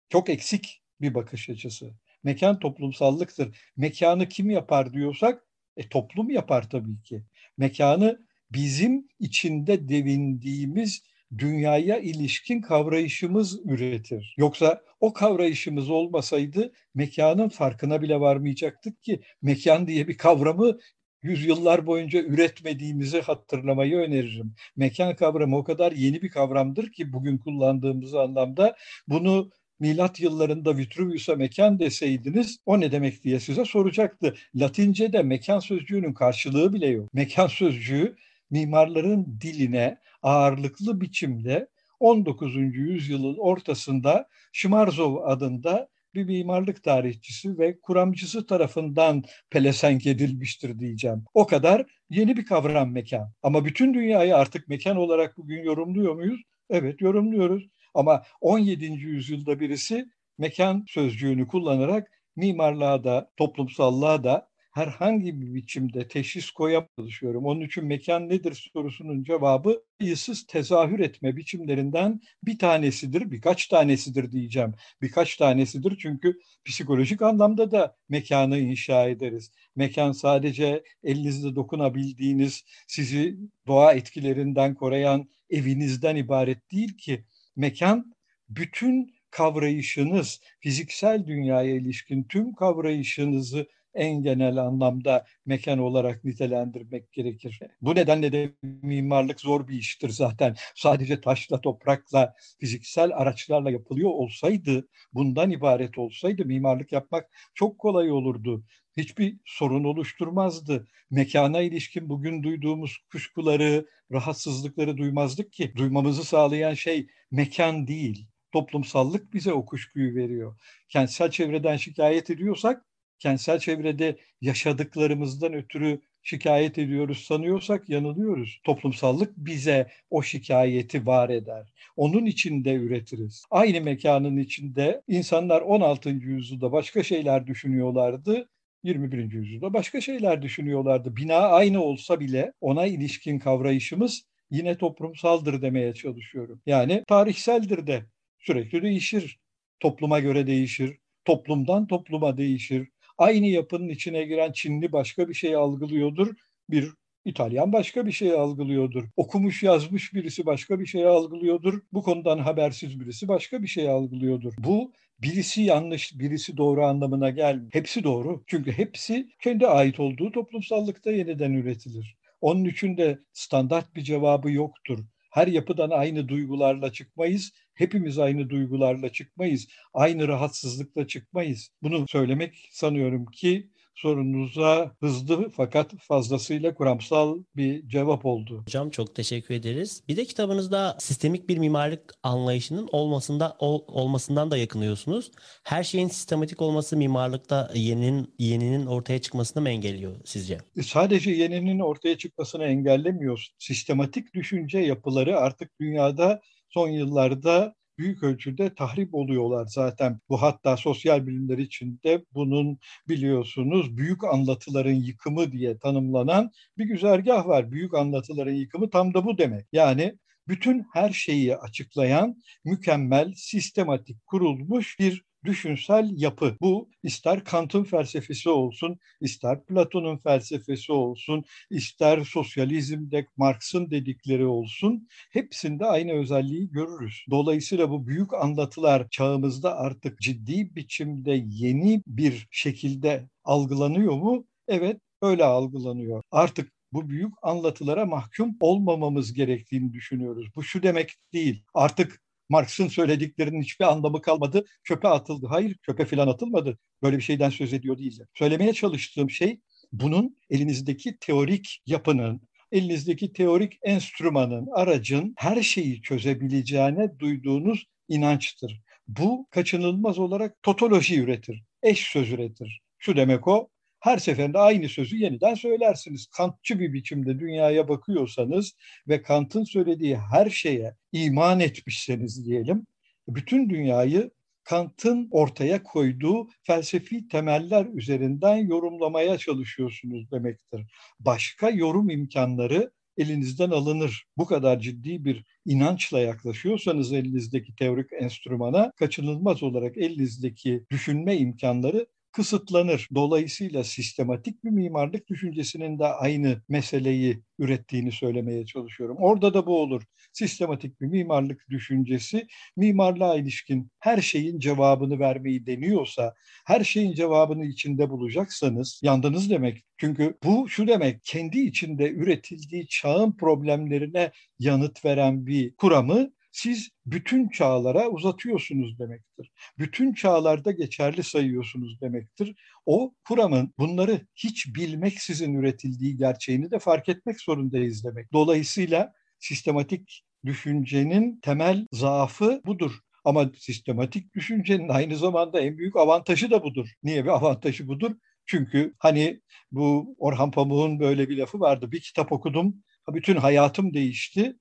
çok 0.09 0.29
eksik 0.29 0.83
bir 1.01 1.15
bakış 1.15 1.51
açısı. 1.51 1.95
Mekan 2.23 2.59
toplumsallıktır. 2.59 3.57
Mekanı 3.77 4.29
kim 4.29 4.51
yapar 4.51 4.93
diyorsak 4.93 5.45
e, 5.77 5.89
toplum 5.89 6.31
yapar 6.31 6.71
tabii 6.71 7.03
ki. 7.03 7.23
Mekanı 7.59 8.27
bizim 8.55 9.09
içinde 9.19 9.89
devindiğimiz 9.89 11.03
dünyaya 11.39 11.99
ilişkin 11.99 12.61
kavrayışımız 12.61 13.61
üretir. 13.67 14.35
Yoksa 14.39 14.83
o 15.01 15.13
kavrayışımız 15.13 15.91
olmasaydı 15.91 16.73
mekanın 16.95 17.49
farkına 17.49 18.03
bile 18.03 18.21
varmayacaktık 18.21 19.03
ki 19.03 19.21
mekan 19.43 19.87
diye 19.87 20.09
bir 20.09 20.17
kavramı 20.17 20.79
yüzyıllar 21.23 21.87
boyunca 21.87 22.23
üretmediğimizi 22.23 23.21
hatırlamayı 23.21 23.97
öneririm. 23.97 24.55
Mekan 24.77 25.17
kavramı 25.17 25.57
o 25.57 25.65
kadar 25.65 25.93
yeni 25.93 26.23
bir 26.23 26.29
kavramdır 26.29 26.93
ki 26.93 27.13
bugün 27.13 27.39
kullandığımız 27.39 28.15
anlamda 28.15 28.77
bunu 29.09 29.51
milat 29.81 30.21
yıllarında 30.21 30.77
Vitruvius'a 30.77 31.35
mekan 31.37 31.79
deseydiniz 31.79 32.59
o 32.67 32.81
ne 32.81 32.93
demek 32.93 33.25
diye 33.25 33.41
size 33.41 33.65
soracaktı. 33.65 34.35
Latince'de 34.55 35.23
mekan 35.23 35.59
sözcüğünün 35.59 36.13
karşılığı 36.13 36.73
bile 36.73 36.87
yok. 36.87 37.15
Mekan 37.15 37.47
sözcüğü 37.47 38.17
mimarların 38.53 39.41
diline 39.41 39.99
ağırlıklı 40.23 41.01
biçimde 41.01 41.69
19. 42.01 42.57
yüzyılın 42.57 43.37
ortasında 43.39 44.29
Şımarzov 44.53 45.17
adında 45.25 45.89
bir 46.15 46.25
mimarlık 46.25 46.83
tarihçisi 46.83 47.59
ve 47.59 47.81
kuramcısı 47.81 48.47
tarafından 48.47 49.23
pelesenk 49.51 50.07
edilmiştir 50.07 50.79
diyeceğim. 50.79 51.25
O 51.35 51.47
kadar 51.47 51.87
yeni 52.11 52.37
bir 52.37 52.45
kavram 52.47 52.93
mekan. 52.93 53.33
Ama 53.43 53.65
bütün 53.65 53.95
dünyayı 53.95 54.37
artık 54.37 54.69
mekan 54.69 54.97
olarak 54.97 55.37
bugün 55.37 55.63
yorumluyor 55.63 56.15
muyuz? 56.15 56.41
Evet 56.71 57.01
yorumluyoruz. 57.01 57.69
Ama 57.95 58.23
17. 58.41 58.85
yüzyılda 58.85 59.61
birisi 59.61 60.07
mekan 60.39 60.85
sözcüğünü 60.89 61.47
kullanarak 61.47 62.11
mimarlığa 62.37 63.05
da 63.05 63.31
toplumsallığa 63.37 64.25
da 64.25 64.52
herhangi 64.73 65.41
bir 65.41 65.55
biçimde 65.55 66.09
teşhis 66.09 66.51
koyamaya 66.51 66.89
çalışıyorum. 66.99 67.45
Onun 67.47 67.61
için 67.61 67.85
mekan 67.85 68.29
nedir 68.29 68.71
sorusunun 68.73 69.25
cevabı 69.25 69.83
sayısız 70.01 70.47
tezahür 70.47 71.01
etme 71.01 71.37
biçimlerinden 71.37 72.21
bir 72.43 72.59
tanesidir, 72.59 73.31
birkaç 73.31 73.67
tanesidir 73.67 74.33
diyeceğim. 74.33 74.75
Birkaç 75.03 75.37
tanesidir 75.37 75.99
çünkü 75.99 76.39
psikolojik 76.65 77.23
anlamda 77.23 77.71
da 77.71 77.97
mekanı 78.09 78.59
inşa 78.59 79.09
ederiz. 79.09 79.53
Mekan 79.77 80.13
sadece 80.13 80.83
elinizle 81.05 81.55
dokunabildiğiniz, 81.57 82.65
sizi 82.89 83.37
doğa 83.67 83.93
etkilerinden 83.93 84.75
koruyan 84.75 85.29
evinizden 85.51 86.17
ibaret 86.17 86.73
değil 86.73 86.97
ki. 86.97 87.25
Mekan 87.57 88.15
bütün 88.49 89.15
kavrayışınız, 89.31 90.41
fiziksel 90.61 91.27
dünyaya 91.27 91.75
ilişkin 91.75 92.25
tüm 92.25 92.55
kavrayışınızı 92.55 93.67
en 93.95 94.23
genel 94.23 94.57
anlamda 94.57 95.25
mekan 95.47 95.79
olarak 95.79 96.25
nitelendirmek 96.25 97.13
gerekir. 97.13 97.61
Bu 97.81 97.95
nedenle 97.95 98.33
de 98.33 98.53
mimarlık 98.63 99.41
zor 99.41 99.69
bir 99.69 99.75
iştir 99.79 100.09
zaten. 100.09 100.57
Sadece 100.75 101.21
taşla, 101.21 101.61
toprakla, 101.61 102.35
fiziksel 102.61 103.11
araçlarla 103.15 103.71
yapılıyor 103.71 104.11
olsaydı, 104.11 104.89
bundan 105.13 105.51
ibaret 105.51 105.99
olsaydı 105.99 106.45
mimarlık 106.45 106.93
yapmak 106.93 107.31
çok 107.55 107.79
kolay 107.79 108.11
olurdu. 108.11 108.65
Hiçbir 108.97 109.37
sorun 109.45 109.85
oluşturmazdı. 109.85 110.87
Mekana 111.11 111.61
ilişkin 111.61 112.09
bugün 112.09 112.43
duyduğumuz 112.43 112.99
kuşkuları, 113.13 113.87
rahatsızlıkları 114.13 114.97
duymazdık 114.97 115.53
ki. 115.53 115.73
Duymamızı 115.77 116.25
sağlayan 116.25 116.75
şey 116.75 117.07
mekan 117.31 117.87
değil, 117.87 118.29
toplumsallık 118.53 119.33
bize 119.35 119.53
o 119.53 119.65
kuşkuyu 119.67 120.15
veriyor. 120.15 120.59
Kentsel 120.89 121.31
çevreden 121.31 121.77
şikayet 121.77 122.31
ediyorsak 122.31 122.85
kentsel 123.23 123.59
çevrede 123.59 124.17
yaşadıklarımızdan 124.41 125.53
ötürü 125.53 126.01
şikayet 126.23 126.79
ediyoruz 126.79 127.19
sanıyorsak 127.19 127.89
yanılıyoruz. 127.89 128.61
Toplumsallık 128.65 129.37
bize 129.37 129.89
o 130.11 130.23
şikayeti 130.23 131.07
var 131.07 131.31
eder. 131.31 131.73
Onun 131.97 132.27
içinde 132.27 132.75
üretiriz. 132.75 133.45
Aynı 133.51 133.81
mekanın 133.81 134.37
içinde 134.37 135.03
insanlar 135.09 135.61
16. 135.61 136.11
yüzyılda 136.11 136.73
başka 136.73 137.03
şeyler 137.03 137.47
düşünüyorlardı. 137.47 138.49
21. 138.83 139.33
yüzyılda 139.33 139.73
başka 139.73 140.01
şeyler 140.01 140.43
düşünüyorlardı. 140.43 141.17
Bina 141.17 141.37
aynı 141.39 141.83
olsa 141.83 142.21
bile 142.21 142.53
ona 142.61 142.87
ilişkin 142.87 143.39
kavrayışımız 143.39 144.23
yine 144.51 144.79
toplumsaldır 144.79 145.63
demeye 145.63 145.95
çalışıyorum. 145.95 146.63
Yani 146.67 147.05
tarihseldir 147.09 147.87
de 147.87 148.05
sürekli 148.39 148.83
değişir. 148.83 149.39
Topluma 149.81 150.21
göre 150.21 150.47
değişir. 150.47 150.99
Toplumdan 151.25 151.87
topluma 151.87 152.37
değişir 152.37 152.89
aynı 153.23 153.47
yapının 153.47 153.89
içine 153.89 154.25
giren 154.25 154.53
Çinli 154.53 154.93
başka 154.93 155.29
bir 155.29 155.35
şey 155.35 155.55
algılıyordur. 155.55 156.35
Bir 156.71 156.89
İtalyan 157.25 157.73
başka 157.73 158.07
bir 158.07 158.13
şey 158.13 158.33
algılıyordur. 158.33 159.05
Okumuş 159.17 159.63
yazmış 159.63 160.15
birisi 160.15 160.47
başka 160.47 160.81
bir 160.81 160.87
şey 160.87 161.07
algılıyordur. 161.07 161.81
Bu 161.93 162.03
konudan 162.03 162.39
habersiz 162.39 163.01
birisi 163.01 163.29
başka 163.29 163.63
bir 163.63 163.67
şey 163.67 163.89
algılıyordur. 163.89 164.53
Bu 164.59 164.93
birisi 165.23 165.63
yanlış, 165.63 166.19
birisi 166.19 166.57
doğru 166.57 166.85
anlamına 166.85 167.31
gelmiyor. 167.31 167.71
Hepsi 167.73 168.05
doğru. 168.05 168.45
Çünkü 168.47 168.73
hepsi 168.73 169.29
kendi 169.43 169.67
ait 169.67 170.01
olduğu 170.01 170.33
toplumsallıkta 170.33 171.13
yeniden 171.13 171.53
üretilir. 171.53 172.17
Onun 172.41 172.65
için 172.65 172.97
de 172.97 173.19
standart 173.33 173.97
bir 173.97 174.03
cevabı 174.03 174.51
yoktur. 174.51 174.99
Her 175.31 175.47
yapıdan 175.47 175.91
aynı 175.91 176.29
duygularla 176.29 176.93
çıkmayız. 176.93 177.53
Hepimiz 177.75 178.19
aynı 178.19 178.51
duygularla 178.51 179.13
çıkmayız. 179.13 179.67
Aynı 179.95 180.29
rahatsızlıkla 180.29 181.07
çıkmayız. 181.07 181.69
Bunu 181.83 182.05
söylemek 182.09 182.69
sanıyorum 182.73 183.27
ki 183.27 183.71
sorunuza 183.95 184.97
hızlı 185.01 185.51
fakat 185.57 185.95
fazlasıyla 185.99 186.75
kuramsal 186.75 187.43
bir 187.57 187.89
cevap 187.89 188.27
oldu. 188.27 188.63
Hocam 188.67 188.91
çok 188.91 189.15
teşekkür 189.15 189.55
ederiz. 189.55 190.03
Bir 190.09 190.17
de 190.17 190.25
kitabınızda 190.25 190.97
sistemik 191.01 191.49
bir 191.49 191.59
mimarlık 191.59 192.15
anlayışının 192.23 192.89
olmasında 192.93 193.57
ol, 193.59 193.83
olmasından 193.87 194.51
da 194.51 194.57
yakınıyorsunuz. 194.57 195.31
Her 195.65 195.85
şeyin 195.85 196.09
sistematik 196.09 196.63
olması 196.63 196.97
mimarlıkta 196.97 197.71
yeninin 197.75 198.35
yeninin 198.39 198.87
ortaya 198.87 199.19
çıkmasını 199.21 199.63
mı 199.63 199.69
engelliyor 199.69 200.17
sizce? 200.25 200.59
E, 200.77 200.83
sadece 200.83 201.31
yeninin 201.31 201.79
ortaya 201.79 202.19
çıkmasını 202.19 202.65
engellemiyor. 202.65 203.47
Sistematik 203.59 204.35
düşünce 204.35 204.79
yapıları 204.79 205.39
artık 205.39 205.71
dünyada 205.81 206.41
son 206.75 206.89
yıllarda 206.89 207.75
büyük 207.99 208.23
ölçüde 208.23 208.75
tahrip 208.75 209.15
oluyorlar 209.15 209.67
zaten. 209.67 210.21
Bu 210.29 210.43
hatta 210.43 210.77
sosyal 210.77 211.27
bilimler 211.27 211.59
içinde 211.59 212.25
bunun 212.35 212.79
biliyorsunuz 213.09 213.97
büyük 213.97 214.25
anlatıların 214.25 214.93
yıkımı 214.95 215.53
diye 215.53 215.79
tanımlanan 215.79 216.51
bir 216.79 216.85
güzergah 216.85 217.47
var. 217.47 217.73
Büyük 217.73 217.95
anlatıların 217.95 218.53
yıkımı 218.53 218.91
tam 218.91 219.15
da 219.15 219.25
bu 219.25 219.39
demek. 219.39 219.67
Yani 219.73 220.19
bütün 220.49 220.85
her 220.93 221.11
şeyi 221.11 221.57
açıklayan 221.57 222.37
mükemmel, 222.65 223.33
sistematik 223.37 224.27
kurulmuş 224.27 224.99
bir 224.99 225.23
düşünsel 225.45 226.11
yapı. 226.17 226.57
Bu 226.61 226.91
ister 227.03 227.45
Kant'ın 227.45 227.85
felsefesi 227.85 228.51
olsun, 228.51 228.99
ister 229.21 229.65
Platon'un 229.65 230.17
felsefesi 230.17 230.93
olsun, 230.93 231.45
ister 231.71 232.25
sosyalizmde 232.25 233.27
Marx'ın 233.37 233.91
dedikleri 233.91 234.47
olsun, 234.47 235.09
hepsinde 235.33 235.87
aynı 235.87 236.13
özelliği 236.13 236.71
görürüz. 236.71 237.25
Dolayısıyla 237.31 237.91
bu 237.91 238.07
büyük 238.07 238.35
anlatılar 238.35 239.09
çağımızda 239.11 239.77
artık 239.77 240.21
ciddi 240.21 240.77
biçimde 240.77 241.45
yeni 241.47 242.03
bir 242.07 242.49
şekilde 242.51 243.29
algılanıyor 243.45 244.15
mu? 244.15 244.47
Evet, 244.69 245.01
öyle 245.23 245.45
algılanıyor. 245.45 246.23
Artık 246.31 246.73
bu 246.93 247.09
büyük 247.09 247.33
anlatılara 247.43 248.07
mahkum 248.07 248.57
olmamamız 248.61 249.33
gerektiğini 249.33 249.93
düşünüyoruz. 249.93 250.47
Bu 250.57 250.63
şu 250.63 250.83
demek 250.83 251.15
değil. 251.33 251.65
Artık 251.75 252.23
Marx'ın 252.49 252.89
söylediklerinin 252.89 253.63
hiçbir 253.63 253.85
anlamı 253.85 254.23
kalmadı, 254.23 254.65
çöpe 254.85 255.09
atıldı. 255.09 255.47
Hayır, 255.47 255.77
çöpe 255.87 256.05
falan 256.05 256.29
atılmadı. 256.29 256.79
Böyle 257.03 257.17
bir 257.17 257.23
şeyden 257.23 257.51
söz 257.51 257.73
ediyor 257.73 257.99
değiller. 257.99 258.27
Söylemeye 258.35 258.73
çalıştığım 258.73 259.31
şey 259.31 259.61
bunun 259.93 260.37
elinizdeki 260.51 261.17
teorik 261.21 261.83
yapının, 261.87 262.41
elinizdeki 262.73 263.33
teorik 263.33 263.79
enstrümanın, 263.83 264.69
aracın 264.75 265.35
her 265.37 265.63
şeyi 265.63 266.03
çözebileceğine 266.03 267.19
duyduğunuz 267.19 267.85
inançtır. 268.09 268.81
Bu 269.09 269.47
kaçınılmaz 269.51 270.19
olarak 270.19 270.63
totoloji 270.63 271.21
üretir, 271.21 271.63
eş 271.83 272.01
söz 272.01 272.33
üretir. 272.33 272.81
Şu 272.99 273.17
demek 273.17 273.49
o, 273.49 273.69
her 274.03 274.19
seferinde 274.19 274.59
aynı 274.59 274.89
sözü 274.89 275.17
yeniden 275.17 275.55
söylersiniz. 275.55 276.27
Kantçı 276.27 276.81
bir 276.81 276.93
biçimde 276.93 277.39
dünyaya 277.39 277.89
bakıyorsanız 277.89 278.73
ve 279.09 279.23
Kant'ın 279.23 279.65
söylediği 279.65 280.17
her 280.17 280.51
şeye 280.51 280.95
iman 281.13 281.61
etmişseniz 281.61 282.47
diyelim, 282.47 282.87
bütün 283.29 283.71
dünyayı 283.71 284.31
Kant'ın 284.65 285.29
ortaya 285.31 285.83
koyduğu 285.83 286.49
felsefi 286.63 287.29
temeller 287.29 287.87
üzerinden 287.95 288.57
yorumlamaya 288.57 289.39
çalışıyorsunuz 289.39 290.31
demektir. 290.31 290.87
Başka 291.21 291.71
yorum 291.71 292.11
imkanları 292.11 292.91
elinizden 293.17 293.71
alınır. 293.71 294.25
Bu 294.37 294.47
kadar 294.47 294.81
ciddi 294.81 295.25
bir 295.25 295.45
inançla 295.67 296.21
yaklaşıyorsanız 296.21 297.13
elinizdeki 297.13 297.75
teorik 297.75 298.13
enstrümana 298.21 298.93
kaçınılmaz 298.97 299.63
olarak 299.63 299.97
elinizdeki 299.97 300.85
düşünme 300.91 301.37
imkanları 301.37 302.07
kısıtlanır. 302.33 303.09
Dolayısıyla 303.15 303.85
sistematik 303.85 304.65
bir 304.65 304.71
mimarlık 304.71 305.29
düşüncesinin 305.29 305.99
de 305.99 306.07
aynı 306.07 306.63
meseleyi 306.69 307.43
ürettiğini 307.59 308.13
söylemeye 308.13 308.67
çalışıyorum. 308.67 309.17
Orada 309.21 309.55
da 309.55 309.67
bu 309.67 309.81
olur. 309.81 310.03
Sistematik 310.33 311.01
bir 311.01 311.07
mimarlık 311.07 311.69
düşüncesi 311.71 312.47
mimarlığa 312.77 313.37
ilişkin 313.37 313.91
her 313.99 314.21
şeyin 314.21 314.59
cevabını 314.59 315.19
vermeyi 315.19 315.67
deniyorsa, 315.67 316.35
her 316.67 316.85
şeyin 316.85 317.15
cevabını 317.15 317.67
içinde 317.67 318.11
bulacaksanız 318.11 319.01
yandınız 319.03 319.51
demek. 319.51 319.85
Çünkü 319.97 320.39
bu 320.45 320.69
şu 320.69 320.89
demek, 320.89 321.25
kendi 321.25 321.61
içinde 321.61 322.11
üretildiği 322.11 322.87
çağın 322.89 323.37
problemlerine 323.37 324.31
yanıt 324.59 325.05
veren 325.05 325.47
bir 325.47 325.75
kuramı 325.75 326.33
siz 326.53 326.89
bütün 327.07 327.49
çağlara 327.49 328.09
uzatıyorsunuz 328.09 328.99
demektir. 328.99 329.51
Bütün 329.79 330.13
çağlarda 330.13 330.71
geçerli 330.71 331.23
sayıyorsunuz 331.23 332.01
demektir. 332.01 332.55
O 332.87 333.15
kuramın 333.29 333.75
bunları 333.79 334.27
hiç 334.37 334.75
bilmeksizin 334.75 335.55
üretildiği 335.55 336.17
gerçeğini 336.17 336.71
de 336.71 336.79
fark 336.79 337.09
etmek 337.09 337.41
zorundayız 337.41 338.05
demek. 338.05 338.33
Dolayısıyla 338.33 339.13
sistematik 339.39 340.23
düşüncenin 340.45 341.41
temel 341.41 341.87
zaafı 341.93 342.63
budur. 342.67 342.93
Ama 343.25 343.51
sistematik 343.59 344.35
düşüncenin 344.35 344.89
aynı 344.89 345.17
zamanda 345.17 345.61
en 345.61 345.79
büyük 345.79 345.97
avantajı 345.97 346.51
da 346.51 346.63
budur. 346.63 346.89
Niye 347.03 347.25
bir 347.25 347.31
avantajı 347.31 347.89
budur? 347.89 348.11
Çünkü 348.47 348.95
hani 348.99 349.41
bu 349.73 350.17
Orhan 350.19 350.51
Pamuk'un 350.51 351.01
böyle 351.01 351.29
bir 351.29 351.37
lafı 351.37 351.61
vardı. 351.61 351.93
Bir 351.93 352.01
kitap 352.01 352.33
okudum, 352.33 352.83
bütün 353.09 353.37
hayatım 353.37 353.95
değişti 353.95 354.57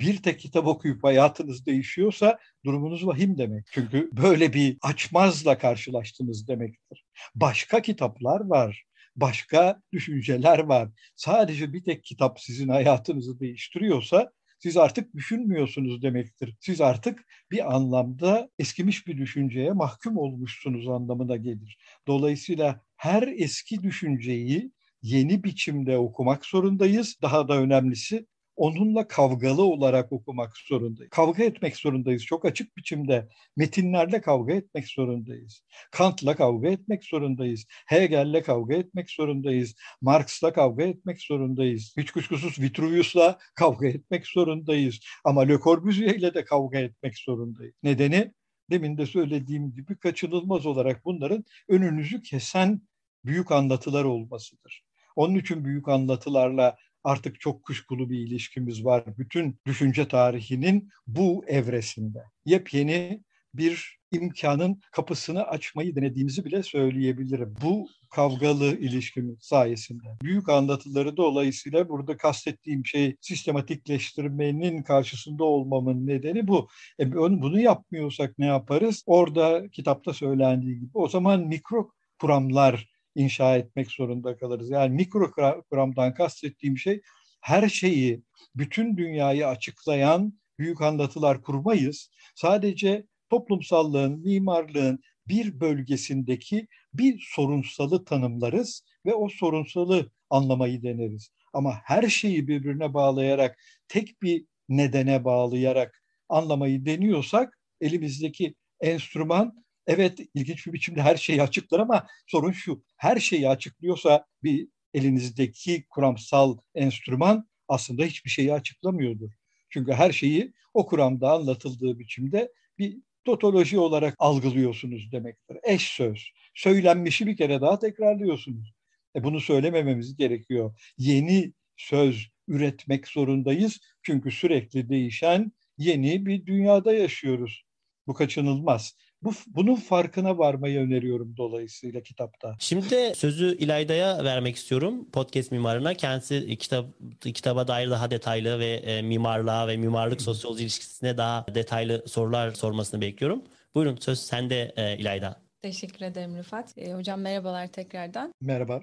bir 0.00 0.22
tek 0.22 0.40
kitap 0.40 0.66
okuyup 0.66 1.04
hayatınız 1.04 1.66
değişiyorsa 1.66 2.38
durumunuz 2.64 3.06
vahim 3.06 3.38
demek. 3.38 3.66
Çünkü 3.72 4.10
böyle 4.12 4.52
bir 4.52 4.76
açmazla 4.82 5.58
karşılaştınız 5.58 6.48
demektir. 6.48 7.04
Başka 7.34 7.82
kitaplar 7.82 8.40
var, 8.40 8.84
başka 9.16 9.82
düşünceler 9.92 10.58
var. 10.58 10.88
Sadece 11.16 11.72
bir 11.72 11.84
tek 11.84 12.04
kitap 12.04 12.40
sizin 12.40 12.68
hayatınızı 12.68 13.40
değiştiriyorsa 13.40 14.32
siz 14.58 14.76
artık 14.76 15.14
düşünmüyorsunuz 15.14 16.02
demektir. 16.02 16.56
Siz 16.60 16.80
artık 16.80 17.24
bir 17.50 17.74
anlamda 17.74 18.50
eskimiş 18.58 19.06
bir 19.06 19.18
düşünceye 19.18 19.72
mahkum 19.72 20.16
olmuşsunuz 20.16 20.88
anlamına 20.88 21.36
gelir. 21.36 21.78
Dolayısıyla 22.06 22.80
her 22.96 23.28
eski 23.28 23.82
düşünceyi 23.82 24.72
yeni 25.02 25.44
biçimde 25.44 25.98
okumak 25.98 26.46
zorundayız. 26.46 27.16
Daha 27.22 27.48
da 27.48 27.56
önemlisi 27.56 28.26
onunla 28.56 29.08
kavgalı 29.08 29.62
olarak 29.62 30.12
okumak 30.12 30.56
zorundayız. 30.68 31.10
Kavga 31.10 31.44
etmek 31.44 31.76
zorundayız 31.76 32.24
çok 32.24 32.44
açık 32.44 32.76
biçimde. 32.76 33.28
Metinlerle 33.56 34.20
kavga 34.20 34.54
etmek 34.54 34.88
zorundayız. 34.88 35.62
Kant'la 35.90 36.36
kavga 36.36 36.68
etmek 36.68 37.04
zorundayız. 37.04 37.66
Hegel'le 37.86 38.42
kavga 38.42 38.74
etmek 38.74 39.10
zorundayız. 39.10 39.74
Marx'la 40.00 40.52
kavga 40.52 40.84
etmek 40.84 41.22
zorundayız. 41.22 41.94
Hiç 41.96 42.10
kuşkusuz 42.10 42.60
Vitruvius'la 42.60 43.38
kavga 43.54 43.88
etmek 43.88 44.26
zorundayız. 44.26 45.00
Ama 45.24 45.42
Le 45.42 45.58
Corbusier'le 45.58 46.34
de 46.34 46.44
kavga 46.44 46.78
etmek 46.78 47.18
zorundayız. 47.18 47.74
Nedeni 47.82 48.32
demin 48.70 48.98
de 48.98 49.06
söylediğim 49.06 49.72
gibi 49.72 49.98
kaçınılmaz 49.98 50.66
olarak 50.66 51.04
bunların 51.04 51.44
önünüzü 51.68 52.22
kesen 52.22 52.80
büyük 53.24 53.52
anlatılar 53.52 54.04
olmasıdır. 54.04 54.84
Onun 55.16 55.34
için 55.34 55.64
büyük 55.64 55.88
anlatılarla 55.88 56.76
artık 57.06 57.40
çok 57.40 57.62
kuşkulu 57.62 58.10
bir 58.10 58.18
ilişkimiz 58.18 58.84
var. 58.84 59.04
Bütün 59.18 59.58
düşünce 59.66 60.08
tarihinin 60.08 60.88
bu 61.06 61.44
evresinde. 61.46 62.18
Yepyeni 62.44 63.22
bir 63.54 63.98
imkanın 64.12 64.80
kapısını 64.92 65.44
açmayı 65.44 65.96
denediğimizi 65.96 66.44
bile 66.44 66.62
söyleyebilirim. 66.62 67.54
Bu 67.62 67.88
kavgalı 68.10 68.78
ilişkimiz 68.78 69.38
sayesinde. 69.40 70.04
Büyük 70.22 70.48
anlatıları 70.48 71.16
dolayısıyla 71.16 71.88
burada 71.88 72.16
kastettiğim 72.16 72.86
şey 72.86 73.16
sistematikleştirmenin 73.20 74.82
karşısında 74.82 75.44
olmamın 75.44 76.06
nedeni 76.06 76.48
bu. 76.48 76.68
E, 77.00 77.12
bunu 77.12 77.60
yapmıyorsak 77.60 78.38
ne 78.38 78.46
yaparız? 78.46 79.02
Orada 79.06 79.68
kitapta 79.68 80.12
söylendiği 80.12 80.80
gibi 80.80 80.90
o 80.94 81.08
zaman 81.08 81.40
mikro 81.40 81.90
kuramlar 82.20 82.95
inşa 83.16 83.56
etmek 83.56 83.90
zorunda 83.90 84.36
kalırız. 84.36 84.70
Yani 84.70 84.94
mikro 84.94 85.30
kuramdan 85.70 86.14
kastettiğim 86.14 86.78
şey 86.78 87.00
her 87.40 87.68
şeyi, 87.68 88.22
bütün 88.54 88.96
dünyayı 88.96 89.48
açıklayan 89.48 90.38
büyük 90.58 90.82
anlatılar 90.82 91.42
kurmayız. 91.42 92.10
Sadece 92.34 93.06
toplumsallığın, 93.30 94.20
mimarlığın 94.20 95.00
bir 95.28 95.60
bölgesindeki 95.60 96.68
bir 96.94 97.26
sorunsalı 97.34 98.04
tanımlarız 98.04 98.82
ve 99.06 99.14
o 99.14 99.28
sorunsalı 99.28 100.10
anlamayı 100.30 100.82
deneriz. 100.82 101.30
Ama 101.52 101.80
her 101.84 102.08
şeyi 102.08 102.48
birbirine 102.48 102.94
bağlayarak, 102.94 103.58
tek 103.88 104.22
bir 104.22 104.44
nedene 104.68 105.24
bağlayarak 105.24 106.02
anlamayı 106.28 106.86
deniyorsak 106.86 107.58
elimizdeki 107.80 108.54
enstrüman 108.80 109.65
Evet 109.86 110.18
ilginç 110.34 110.66
bir 110.66 110.72
biçimde 110.72 111.02
her 111.02 111.16
şeyi 111.16 111.42
açıklar 111.42 111.80
ama 111.80 112.06
sorun 112.26 112.52
şu. 112.52 112.84
Her 112.96 113.16
şeyi 113.16 113.48
açıklıyorsa 113.48 114.26
bir 114.42 114.68
elinizdeki 114.94 115.86
kuramsal 115.90 116.58
enstrüman 116.74 117.48
aslında 117.68 118.04
hiçbir 118.04 118.30
şeyi 118.30 118.52
açıklamıyordur. 118.52 119.30
Çünkü 119.70 119.92
her 119.92 120.12
şeyi 120.12 120.52
o 120.74 120.86
kuramda 120.86 121.32
anlatıldığı 121.32 121.98
biçimde 121.98 122.52
bir 122.78 122.96
totoloji 123.24 123.78
olarak 123.78 124.14
algılıyorsunuz 124.18 125.12
demektir. 125.12 125.56
Eş 125.62 125.82
söz. 125.82 126.30
Söylenmişi 126.54 127.26
bir 127.26 127.36
kere 127.36 127.60
daha 127.60 127.78
tekrarlıyorsunuz. 127.78 128.72
E 129.16 129.24
bunu 129.24 129.40
söylemememiz 129.40 130.16
gerekiyor. 130.16 130.80
Yeni 130.98 131.52
söz 131.76 132.28
üretmek 132.48 133.08
zorundayız. 133.08 133.80
Çünkü 134.02 134.30
sürekli 134.30 134.88
değişen 134.88 135.52
yeni 135.78 136.26
bir 136.26 136.46
dünyada 136.46 136.92
yaşıyoruz. 136.92 137.64
Bu 138.06 138.14
kaçınılmaz. 138.14 138.96
Bu, 139.22 139.32
bunun 139.46 139.74
farkına 139.74 140.38
varmayı 140.38 140.80
öneriyorum 140.80 141.36
dolayısıyla 141.36 142.02
kitapta. 142.02 142.56
Şimdi 142.58 143.12
sözü 143.14 143.56
İlayda'ya 143.56 144.24
vermek 144.24 144.56
istiyorum 144.56 145.10
podcast 145.10 145.52
mimarına. 145.52 145.94
Kendisi 145.94 146.58
kitap 146.58 146.86
kitaba 147.20 147.68
dair 147.68 147.90
daha 147.90 148.10
detaylı 148.10 148.58
ve 148.58 148.72
e, 148.74 149.02
mimarlığa 149.02 149.68
ve 149.68 149.76
mimarlık 149.76 150.22
sosyoloji 150.22 150.62
ilişkisine 150.62 151.16
daha 151.16 151.46
detaylı 151.54 152.04
sorular 152.06 152.50
sormasını 152.50 153.00
bekliyorum. 153.00 153.42
Buyurun 153.74 153.96
söz 153.96 154.18
sende 154.18 154.72
e, 154.76 154.98
İlayda. 154.98 155.42
Teşekkür 155.62 156.04
ederim 156.04 156.36
Rıfat. 156.38 156.78
E, 156.78 156.94
hocam 156.94 157.20
merhabalar 157.20 157.66
tekrardan. 157.66 158.34
Merhaba. 158.40 158.80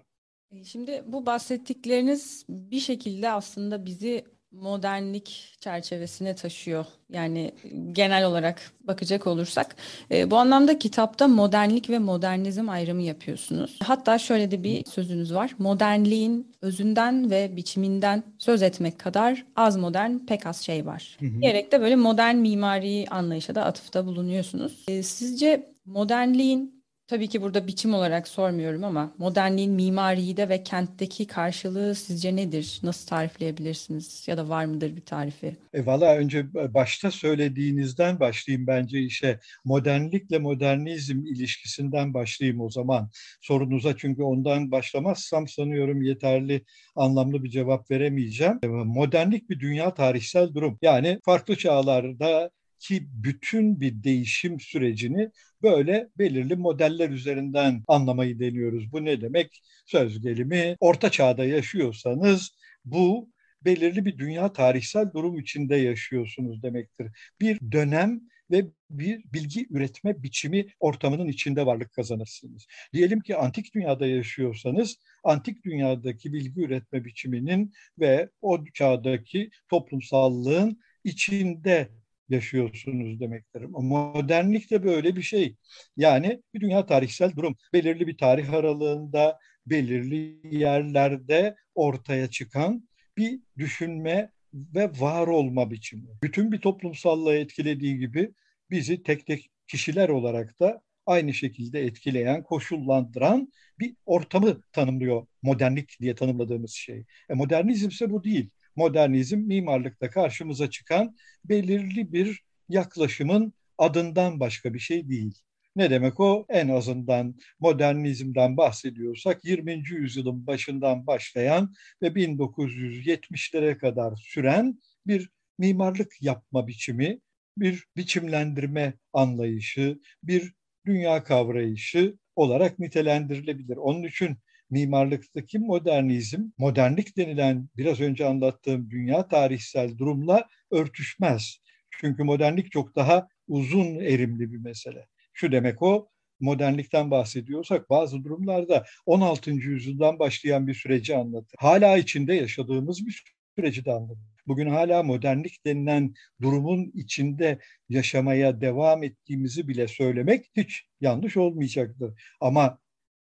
E, 0.51 0.63
şimdi 0.63 1.03
bu 1.07 1.25
bahsettikleriniz 1.25 2.45
bir 2.49 2.79
şekilde 2.79 3.31
aslında 3.31 3.85
bizi 3.85 4.25
modernlik 4.53 5.55
çerçevesine 5.59 6.35
taşıyor. 6.35 6.85
Yani 7.09 7.51
genel 7.91 8.25
olarak 8.25 8.61
bakacak 8.81 9.27
olursak. 9.27 9.75
E, 10.11 10.31
bu 10.31 10.37
anlamda 10.37 10.79
kitapta 10.79 11.27
modernlik 11.27 11.89
ve 11.89 11.99
modernizm 11.99 12.69
ayrımı 12.69 13.01
yapıyorsunuz. 13.01 13.79
Hatta 13.83 14.17
şöyle 14.17 14.51
de 14.51 14.63
bir 14.63 14.85
sözünüz 14.85 15.33
var. 15.33 15.55
Modernliğin 15.57 16.55
özünden 16.61 17.31
ve 17.31 17.55
biçiminden 17.55 18.23
söz 18.37 18.61
etmek 18.61 18.99
kadar 18.99 19.45
az 19.55 19.77
modern 19.77 20.17
pek 20.17 20.45
az 20.45 20.61
şey 20.61 20.85
var. 20.85 21.17
Hı 21.19 21.25
hı. 21.25 21.41
Diyerek 21.41 21.71
de 21.71 21.81
böyle 21.81 21.95
modern 21.95 22.35
mimari 22.35 23.05
anlayışa 23.09 23.55
da 23.55 23.65
atıfta 23.65 24.05
bulunuyorsunuz. 24.05 24.83
E, 24.87 25.03
sizce 25.03 25.73
modernliğin 25.85 26.72
Tabii 27.07 27.29
ki 27.29 27.41
burada 27.41 27.67
biçim 27.67 27.93
olarak 27.93 28.27
sormuyorum 28.27 28.83
ama 28.83 29.13
modernliğin 29.17 29.71
mimaride 29.71 30.49
ve 30.49 30.63
kentteki 30.63 31.27
karşılığı 31.27 31.95
sizce 31.95 32.35
nedir? 32.35 32.79
Nasıl 32.83 33.07
tarifleyebilirsiniz? 33.07 34.27
Ya 34.27 34.37
da 34.37 34.49
var 34.49 34.65
mıdır 34.65 34.95
bir 34.95 35.05
tarifi? 35.05 35.57
E 35.73 35.85
valla 35.85 36.15
önce 36.15 36.53
başta 36.53 37.11
söylediğinizden 37.11 38.19
başlayayım 38.19 38.67
bence 38.67 38.99
işe. 38.99 39.39
Modernlikle 39.65 40.39
modernizm 40.39 41.25
ilişkisinden 41.25 42.13
başlayayım 42.13 42.61
o 42.61 42.69
zaman. 42.69 43.09
Sorunuza 43.41 43.97
çünkü 43.97 44.23
ondan 44.23 44.71
başlamazsam 44.71 45.47
sanıyorum 45.47 46.01
yeterli 46.01 46.63
anlamlı 46.95 47.43
bir 47.43 47.49
cevap 47.49 47.91
veremeyeceğim. 47.91 48.59
E, 48.63 48.67
modernlik 48.67 49.49
bir 49.49 49.59
dünya 49.59 49.93
tarihsel 49.93 50.53
durum. 50.53 50.77
Yani 50.81 51.19
farklı 51.25 51.55
çağlarda 51.55 52.49
ki 52.83 53.07
bütün 53.11 53.81
bir 53.81 54.03
değişim 54.03 54.59
sürecini 54.59 55.29
böyle 55.61 56.09
belirli 56.17 56.55
modeller 56.55 57.09
üzerinden 57.09 57.83
anlamayı 57.87 58.39
deniyoruz. 58.39 58.91
Bu 58.91 59.05
ne 59.05 59.21
demek? 59.21 59.61
Söz 59.85 60.21
gelimi 60.21 60.77
orta 60.79 61.11
çağda 61.11 61.45
yaşıyorsanız 61.45 62.51
bu 62.85 63.29
belirli 63.61 64.05
bir 64.05 64.17
dünya 64.17 64.53
tarihsel 64.53 65.13
durum 65.13 65.39
içinde 65.39 65.75
yaşıyorsunuz 65.75 66.63
demektir. 66.63 67.07
Bir 67.41 67.59
dönem 67.71 68.21
ve 68.51 68.65
bir 68.89 69.23
bilgi 69.33 69.67
üretme 69.69 70.23
biçimi 70.23 70.65
ortamının 70.79 71.27
içinde 71.27 71.65
varlık 71.65 71.93
kazanırsınız. 71.93 72.65
Diyelim 72.93 73.19
ki 73.19 73.35
antik 73.35 73.73
dünyada 73.75 74.07
yaşıyorsanız 74.07 74.95
antik 75.23 75.65
dünyadaki 75.65 76.33
bilgi 76.33 76.61
üretme 76.61 77.05
biçiminin 77.05 77.73
ve 77.99 78.29
o 78.41 78.65
çağdaki 78.73 79.49
toplumsallığın 79.69 80.79
içinde 81.03 81.89
yaşıyorsunuz 82.29 83.19
demektir. 83.19 83.61
Modernlik 83.61 84.71
de 84.71 84.83
böyle 84.83 85.15
bir 85.15 85.21
şey. 85.21 85.55
Yani 85.97 86.41
bir 86.53 86.61
dünya 86.61 86.85
tarihsel 86.85 87.35
durum. 87.35 87.55
Belirli 87.73 88.07
bir 88.07 88.17
tarih 88.17 88.53
aralığında, 88.53 89.39
belirli 89.65 90.39
yerlerde 90.57 91.55
ortaya 91.75 92.29
çıkan 92.29 92.89
bir 93.17 93.39
düşünme 93.57 94.31
ve 94.53 94.91
var 94.99 95.27
olma 95.27 95.71
biçimi. 95.71 96.09
Bütün 96.23 96.51
bir 96.51 96.57
toplumsallığı 96.57 97.35
etkilediği 97.35 97.97
gibi 97.99 98.33
bizi 98.69 99.03
tek 99.03 99.27
tek 99.27 99.49
kişiler 99.67 100.09
olarak 100.09 100.59
da 100.59 100.81
aynı 101.05 101.33
şekilde 101.33 101.85
etkileyen, 101.85 102.43
koşullandıran 102.43 103.51
bir 103.79 103.95
ortamı 104.05 104.61
tanımlıyor 104.71 105.27
modernlik 105.41 105.99
diye 106.01 106.15
tanımladığımız 106.15 106.71
şey. 106.71 107.05
E 107.29 107.33
modernizm 107.33 107.89
ise 107.89 108.09
bu 108.09 108.23
değil 108.23 108.49
modernizm 108.75 109.37
mimarlıkta 109.37 110.09
karşımıza 110.09 110.69
çıkan 110.69 111.15
belirli 111.45 112.13
bir 112.13 112.43
yaklaşımın 112.69 113.53
adından 113.77 114.39
başka 114.39 114.73
bir 114.73 114.79
şey 114.79 115.09
değil. 115.09 115.33
Ne 115.75 115.89
demek 115.89 116.19
o? 116.19 116.45
En 116.49 116.69
azından 116.69 117.35
modernizmden 117.59 118.57
bahsediyorsak 118.57 119.45
20. 119.45 119.83
yüzyılın 119.89 120.47
başından 120.47 121.07
başlayan 121.07 121.73
ve 122.01 122.07
1970'lere 122.07 123.77
kadar 123.77 124.15
süren 124.15 124.79
bir 125.07 125.29
mimarlık 125.57 126.21
yapma 126.21 126.67
biçimi, 126.67 127.19
bir 127.57 127.85
biçimlendirme 127.97 128.93
anlayışı, 129.13 129.99
bir 130.23 130.53
dünya 130.85 131.23
kavrayışı 131.23 132.17
olarak 132.35 132.79
nitelendirilebilir. 132.79 133.77
Onun 133.77 134.03
için 134.03 134.37
mimarlıktaki 134.69 135.59
modernizm, 135.59 136.41
modernlik 136.57 137.17
denilen 137.17 137.69
biraz 137.77 138.01
önce 138.01 138.25
anlattığım 138.25 138.89
dünya 138.89 139.27
tarihsel 139.27 139.97
durumla 139.97 140.47
örtüşmez. 140.71 141.57
Çünkü 141.89 142.23
modernlik 142.23 142.71
çok 142.71 142.95
daha 142.95 143.27
uzun 143.47 143.95
erimli 143.95 144.51
bir 144.51 144.57
mesele. 144.57 145.07
Şu 145.33 145.51
demek 145.51 145.81
o, 145.81 146.09
modernlikten 146.39 147.11
bahsediyorsak 147.11 147.89
bazı 147.89 148.23
durumlarda 148.23 148.85
16. 149.05 149.51
yüzyıldan 149.51 150.19
başlayan 150.19 150.67
bir 150.67 150.73
süreci 150.73 151.15
anlatır. 151.15 151.55
Hala 151.59 151.97
içinde 151.97 152.33
yaşadığımız 152.33 153.05
bir 153.05 153.23
süreci 153.57 153.85
de 153.85 153.91
anlatır. 153.91 154.33
Bugün 154.47 154.69
hala 154.69 155.03
modernlik 155.03 155.65
denilen 155.65 156.13
durumun 156.41 156.91
içinde 156.93 157.59
yaşamaya 157.89 158.61
devam 158.61 159.03
ettiğimizi 159.03 159.67
bile 159.67 159.87
söylemek 159.87 160.45
hiç 160.55 160.85
yanlış 161.01 161.37
olmayacaktır. 161.37 162.21
Ama 162.41 162.79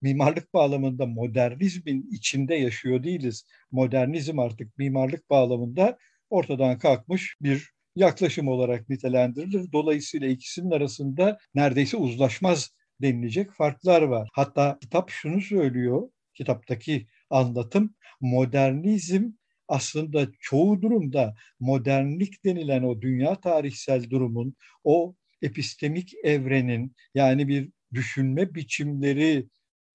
mimarlık 0.03 0.55
bağlamında 0.55 1.07
modernizmin 1.07 2.09
içinde 2.13 2.55
yaşıyor 2.55 3.03
değiliz. 3.03 3.45
Modernizm 3.71 4.39
artık 4.39 4.79
mimarlık 4.79 5.31
bağlamında 5.31 5.99
ortadan 6.31 6.79
kalkmış 6.79 7.37
bir 7.41 7.71
yaklaşım 7.97 8.49
olarak 8.49 8.89
nitelendirilir. 8.89 9.73
Dolayısıyla 9.73 10.29
ikisinin 10.29 10.71
arasında 10.71 11.39
neredeyse 11.55 11.97
uzlaşmaz 11.97 12.71
denilecek 13.03 13.53
farklar 13.53 14.03
var. 14.03 14.29
Hatta 14.33 14.79
kitap 14.81 15.11
şunu 15.11 15.41
söylüyor, 15.41 16.09
kitaptaki 16.35 17.07
anlatım 17.31 17.95
modernizm 18.21 19.31
aslında 19.69 20.29
çoğu 20.41 20.83
durumda 20.83 21.35
modernlik 21.61 22.45
denilen 22.45 22.83
o 22.83 23.01
dünya 23.01 23.35
tarihsel 23.41 24.11
durumun, 24.11 24.57
o 24.85 25.15
epistemik 25.43 26.15
evrenin 26.25 26.93
yani 27.15 27.49
bir 27.49 27.71
düşünme 27.95 28.55
biçimleri 28.55 29.47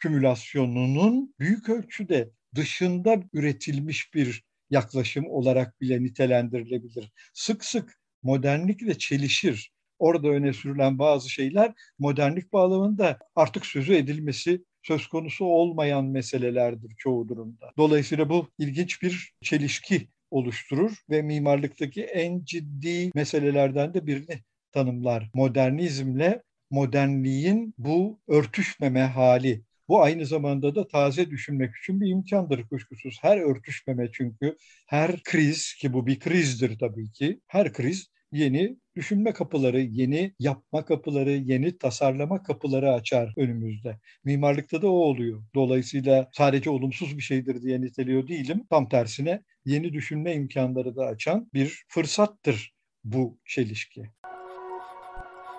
kümülasyonunun 0.02 1.36
büyük 1.40 1.70
ölçüde 1.70 2.30
dışında 2.56 3.24
üretilmiş 3.34 4.14
bir 4.14 4.44
yaklaşım 4.70 5.26
olarak 5.30 5.82
bile 5.82 6.04
nitelendirilebilir. 6.04 7.12
Sık 7.34 7.66
sık 7.66 8.00
modernlikle 8.24 8.98
çelişir. 8.98 9.72
Orada 10.00 10.28
öne 10.28 10.54
sürülen 10.54 11.00
bazı 11.00 11.30
şeyler 11.30 11.74
modernlik 12.00 12.54
bağlamında 12.54 13.20
artık 13.36 13.66
sözü 13.66 13.94
edilmesi 13.94 14.64
söz 14.84 15.08
konusu 15.08 15.46
olmayan 15.46 16.06
meselelerdir 16.06 16.96
çoğu 16.98 17.30
durumda. 17.30 17.72
Dolayısıyla 17.78 18.30
bu 18.30 18.50
ilginç 18.58 19.02
bir 19.02 19.34
çelişki 19.42 20.08
oluşturur 20.32 20.98
ve 21.10 21.22
mimarlıktaki 21.22 22.04
en 22.04 22.44
ciddi 22.44 23.12
meselelerden 23.16 23.94
de 23.94 24.08
birini 24.08 24.40
tanımlar. 24.72 25.30
Modernizmle 25.34 26.44
modernliğin 26.72 27.74
bu 27.78 28.20
örtüşmeme 28.28 29.02
hali 29.02 29.62
bu 29.91 30.01
aynı 30.01 30.25
zamanda 30.25 30.75
da 30.75 30.88
taze 30.88 31.30
düşünmek 31.30 31.75
için 31.75 32.01
bir 32.01 32.10
imkandır 32.10 32.67
kuşkusuz. 32.67 33.17
Her 33.21 33.38
örtüşmeme 33.38 34.10
çünkü, 34.13 34.56
her 34.88 35.23
kriz 35.23 35.73
ki 35.73 35.93
bu 35.93 36.08
bir 36.08 36.19
krizdir 36.19 36.80
tabii 36.80 37.12
ki, 37.12 37.39
her 37.47 37.73
kriz 37.73 38.08
yeni 38.32 38.77
düşünme 38.95 39.34
kapıları, 39.34 39.82
yeni 39.82 40.34
yapma 40.39 40.86
kapıları, 40.86 41.32
yeni 41.32 41.77
tasarlama 41.77 42.43
kapıları 42.43 42.93
açar 42.93 43.34
önümüzde. 43.38 43.97
Mimarlıkta 44.23 44.82
da 44.82 44.88
o 44.88 44.95
oluyor. 44.95 45.43
Dolayısıyla 45.56 46.30
sadece 46.34 46.69
olumsuz 46.69 47.17
bir 47.17 47.23
şeydir 47.23 47.62
diye 47.62 47.82
niteliyor 47.82 48.27
değilim. 48.27 48.63
Tam 48.69 48.89
tersine 48.89 49.43
yeni 49.65 49.93
düşünme 49.93 50.34
imkanları 50.34 50.95
da 50.95 51.06
açan 51.06 51.49
bir 51.54 51.84
fırsattır 51.88 52.73
bu 53.04 53.39
çelişki. 53.45 54.04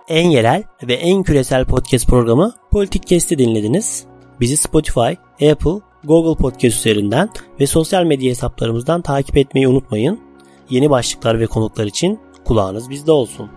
En 0.08 0.30
yerel 0.30 0.62
ve 0.88 0.94
en 0.94 1.22
küresel 1.22 1.64
podcast 1.64 2.08
programı 2.08 2.54
Politik 2.70 3.06
Kesti 3.06 3.38
dinlediniz. 3.38 4.11
Bizi 4.40 4.56
Spotify, 4.56 5.16
Apple, 5.50 5.80
Google 6.04 6.42
Podcast 6.42 6.78
üzerinden 6.78 7.28
ve 7.60 7.66
sosyal 7.66 8.04
medya 8.04 8.30
hesaplarımızdan 8.30 9.02
takip 9.02 9.36
etmeyi 9.36 9.68
unutmayın. 9.68 10.20
Yeni 10.70 10.90
başlıklar 10.90 11.40
ve 11.40 11.46
konuklar 11.46 11.86
için 11.86 12.20
kulağınız 12.44 12.90
bizde 12.90 13.12
olsun. 13.12 13.50